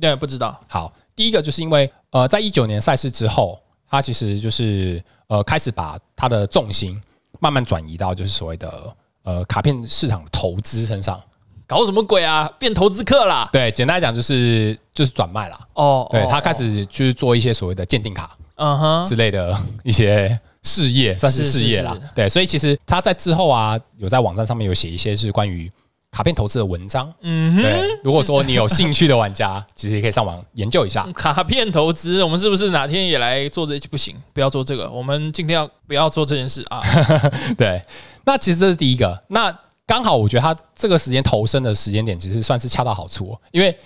[0.01, 0.61] 对，不知道。
[0.69, 0.93] 好。
[1.21, 6.99] 第一个就是因为，呃，在一九年赛事之后，他其实就是呃开始把他的重心
[7.41, 11.21] 慢慢转移到就是所谓的呃卡片市场投资身上，
[11.67, 12.51] 搞什么鬼啊？
[12.59, 13.47] 变投资客啦？
[13.53, 15.61] 对，简单来讲就是就是转卖啦。
[15.75, 21.95] 哦，对，他开始就是做一些所谓的鉴定卡，嗯哼之类的一些事业，算是事业啦。
[22.15, 25.71] 对，所以其实他在之后啊，有在网站上面有写一些是关于。
[26.11, 32.23] 卡片投资的文章，嗯哼，对，如果说你有兴趣的玩家， 其实也可以上网研究一下卡片投资。
[32.25, 33.79] 我们是不是哪天也来做这？
[33.89, 36.83] 不行，不要做这个，我们尽量不要做这件事啊。
[37.57, 37.81] 对，
[38.25, 39.23] 那其实这是第一个。
[39.29, 39.57] 那
[39.87, 43.77] 刚好，我觉得他这个时间投身的时间点，其实算是恰到好处，因为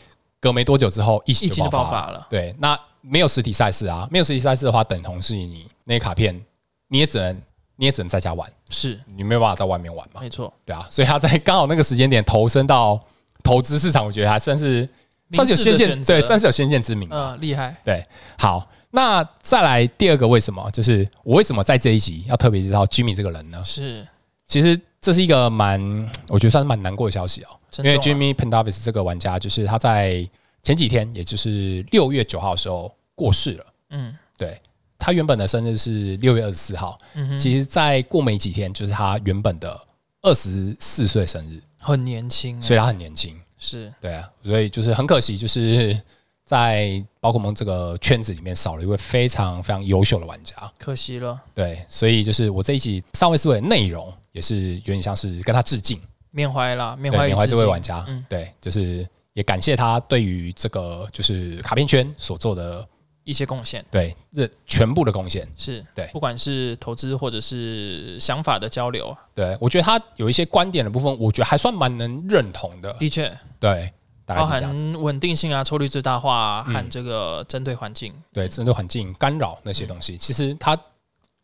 [0.40, 2.26] 隔没多久之后，疫情就爆发了。
[2.30, 6.42] 对，那没有实体赛事啊，没有实体赛事的话，等同是你那些卡片，
[6.88, 7.42] 你也只能。
[7.76, 10.20] 你也只能在家玩，是你没有办法在外面玩嘛？
[10.20, 13.00] 没错，对啊，所以他在刚好那个时间点投身到
[13.42, 14.88] 投资市场，我觉得还算是
[15.32, 17.08] 算是有先见，对，算是有先见之明。
[17.10, 17.74] 嗯，厉害。
[17.84, 18.06] 对，
[18.38, 20.70] 好，那再来第二个为什么？
[20.70, 23.60] 就是我为什么在这一集要特别介绍 Jimmy 这个人呢？
[23.64, 24.06] 是，
[24.46, 25.80] 其实这是一个蛮，
[26.28, 27.48] 我觉得算是蛮难过的消息哦，
[27.78, 30.28] 因为 Jimmy Pendarvis 这个玩家，就是他在
[30.62, 33.66] 前几天，也就是六月九号的时候过世了。
[33.90, 34.60] 嗯，对。
[35.04, 39.78] 他原本的生日是六月二十四号，嗯，其实再过没几天就是他原本的
[40.22, 43.92] 二十四岁生日，很年轻，所以他很年轻，是。
[44.00, 46.00] 对啊，所以就是很可惜，就是
[46.46, 51.38] 在宝可梦这个圈子里面少了一位非常非常优秀的玩家，可惜了。
[51.52, 56.00] 对，所以就是我这一集上位思维的内容也是有点像是跟他致敬，
[56.30, 62.88] 缅怀啦，缅怀缅怀这位玩家，嗯，对，就是也感谢他对于这个就是卡片圈所做的。
[63.24, 65.48] 一些贡献，对，这全部的贡献。
[65.56, 72.92] 是对，不管是投资或者是想法的交流，对，我觉得他有一些观点的部分，我觉得还算蛮能认同的。
[72.94, 73.92] 的确，对，
[74.26, 74.62] 包含
[75.02, 80.78] 稳定性啊、抽率最大化啊，和这个针对环境，嗯、对针对环境干扰那些东西，其实他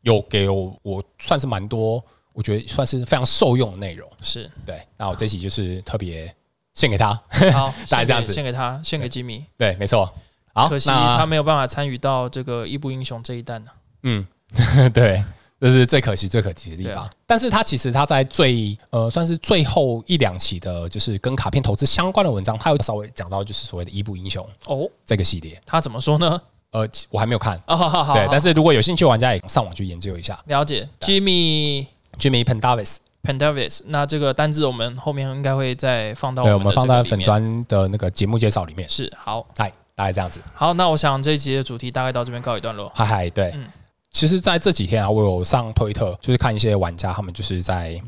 [0.03, 2.03] 有给我我算是蛮多，
[2.33, 4.07] 我觉得算是非常受用的内容。
[4.21, 4.51] 是。
[4.67, 6.35] 对，那我这期就是特别
[6.75, 7.15] 献给他，
[7.53, 8.33] 好， 大概这样子。
[8.33, 9.45] 献给他，献给吉米。
[9.57, 10.11] 对，没错。
[10.53, 13.71] 好，可惜他没有办法参与到这个一部英雄这一弹呢。
[14.03, 14.27] 嗯，
[14.93, 15.23] 对。
[15.63, 17.05] 这是最可惜、最可惜的地方。
[17.05, 25.61] 啊、但是他其实他在最呃，算是最后一两期的，就是跟卡片投资相关的文章，他有稍微讲到，就是所谓的一部英雄哦这个系列。
[25.67, 26.41] 他怎么说呢？
[26.71, 27.77] 呃，我还没有看哦。
[27.77, 28.15] 好好好。
[28.15, 30.41] 对，但是如果有兴趣的玩家也上网去研究一下。
[30.47, 31.87] 了解，Jimmy
[32.19, 33.83] Jimmy Pendarvis Pendarvis。
[33.85, 38.89] 那这个单字我们后面应该会再放到对，我们放在粉砖的那个节目介绍里面。
[38.89, 39.71] 是好，嗨，
[40.01, 40.41] 大概这样子。
[40.55, 42.91] 好，那我想这一集的主题大概到这边告一段落。
[42.95, 43.51] 嗨嗨，对。
[43.55, 43.67] 嗯
[44.11, 48.01] 其实，在这几天啊，我有上推特，就是看一些玩家，他们就是在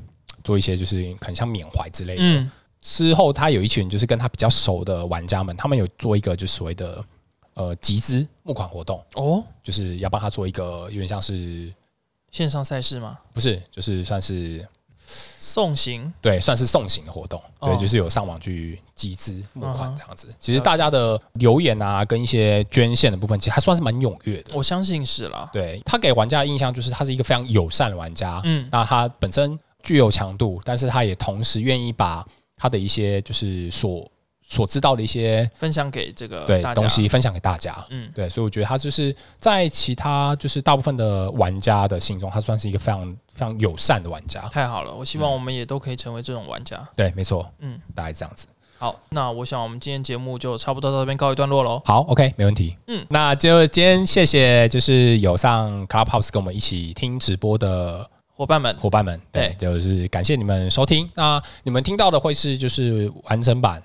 [0.43, 2.22] 做一些，就是很像缅怀之类的。
[2.24, 2.51] 嗯。
[2.80, 7.05] 之后，他有一群就是跟他比较熟的玩家们，他们有做一个就所谓的
[7.55, 11.72] 呃集资募款活动哦，就是要帮他做一个有点像是
[12.32, 13.16] 线上赛事吗？
[13.32, 14.66] 不是，就是算是。
[15.38, 20.28] 送行对，算是送行的活动，哦、对，就是有上网去集资募款这样子。
[20.30, 24.52] 嗯、其实大家的留言啊，跟一些捐献的部分，其实还算是蛮踊跃的。
[24.54, 25.48] 我相信是啦。
[25.52, 28.40] 对，他给玩家的印象就是他是一个非常友善的玩家。
[28.44, 34.08] 嗯，那他本身具有强度，但是他也同时愿意把他的一些就是所。
[34.53, 43.00] 所知道的一些分享给这个对东西分享给大家，嗯，对，所以我觉得他就是在其他就是大部分的玩家的心中，他算是一个非常
[43.32, 44.42] 非常友善的玩家。
[44.50, 46.86] 太好了，我希望我们也都可以成为这种玩家。
[46.94, 48.46] 对，没错，嗯，大概这样子。
[48.76, 51.80] 好，那我想我们今天节目就差不多到这边告一段落喽。
[51.86, 52.76] 好，OK，没问题。
[52.88, 61.09] 嗯，那就今天谢谢就是有上 Clubhouse 跟我们一起听直播的伙伴们，伙伴们，对，就是感谢你们收听。
[61.14, 63.82] 那你们听到的会是就是完整版。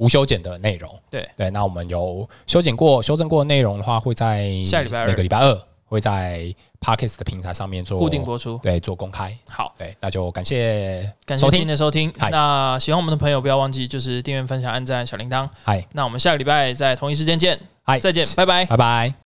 [0.00, 9.36] 无修剪的内容，对对，那我们有修剪过、修正过的内容的话，会在下礼拜二，每个礼拜二会在 Podcast 的平台上面做固定播出，对，做公开。
[9.46, 12.10] 好，对，那就感谢感谢您的收听。
[12.30, 15.46] 那喜欢我们的朋友，不要忘记就是订阅、分享、按赞、小铃铛。
[15.62, 17.60] 嗨，那我们下个礼拜在同一时间见。
[17.82, 19.29] 嗨，再见，拜拜，拜拜。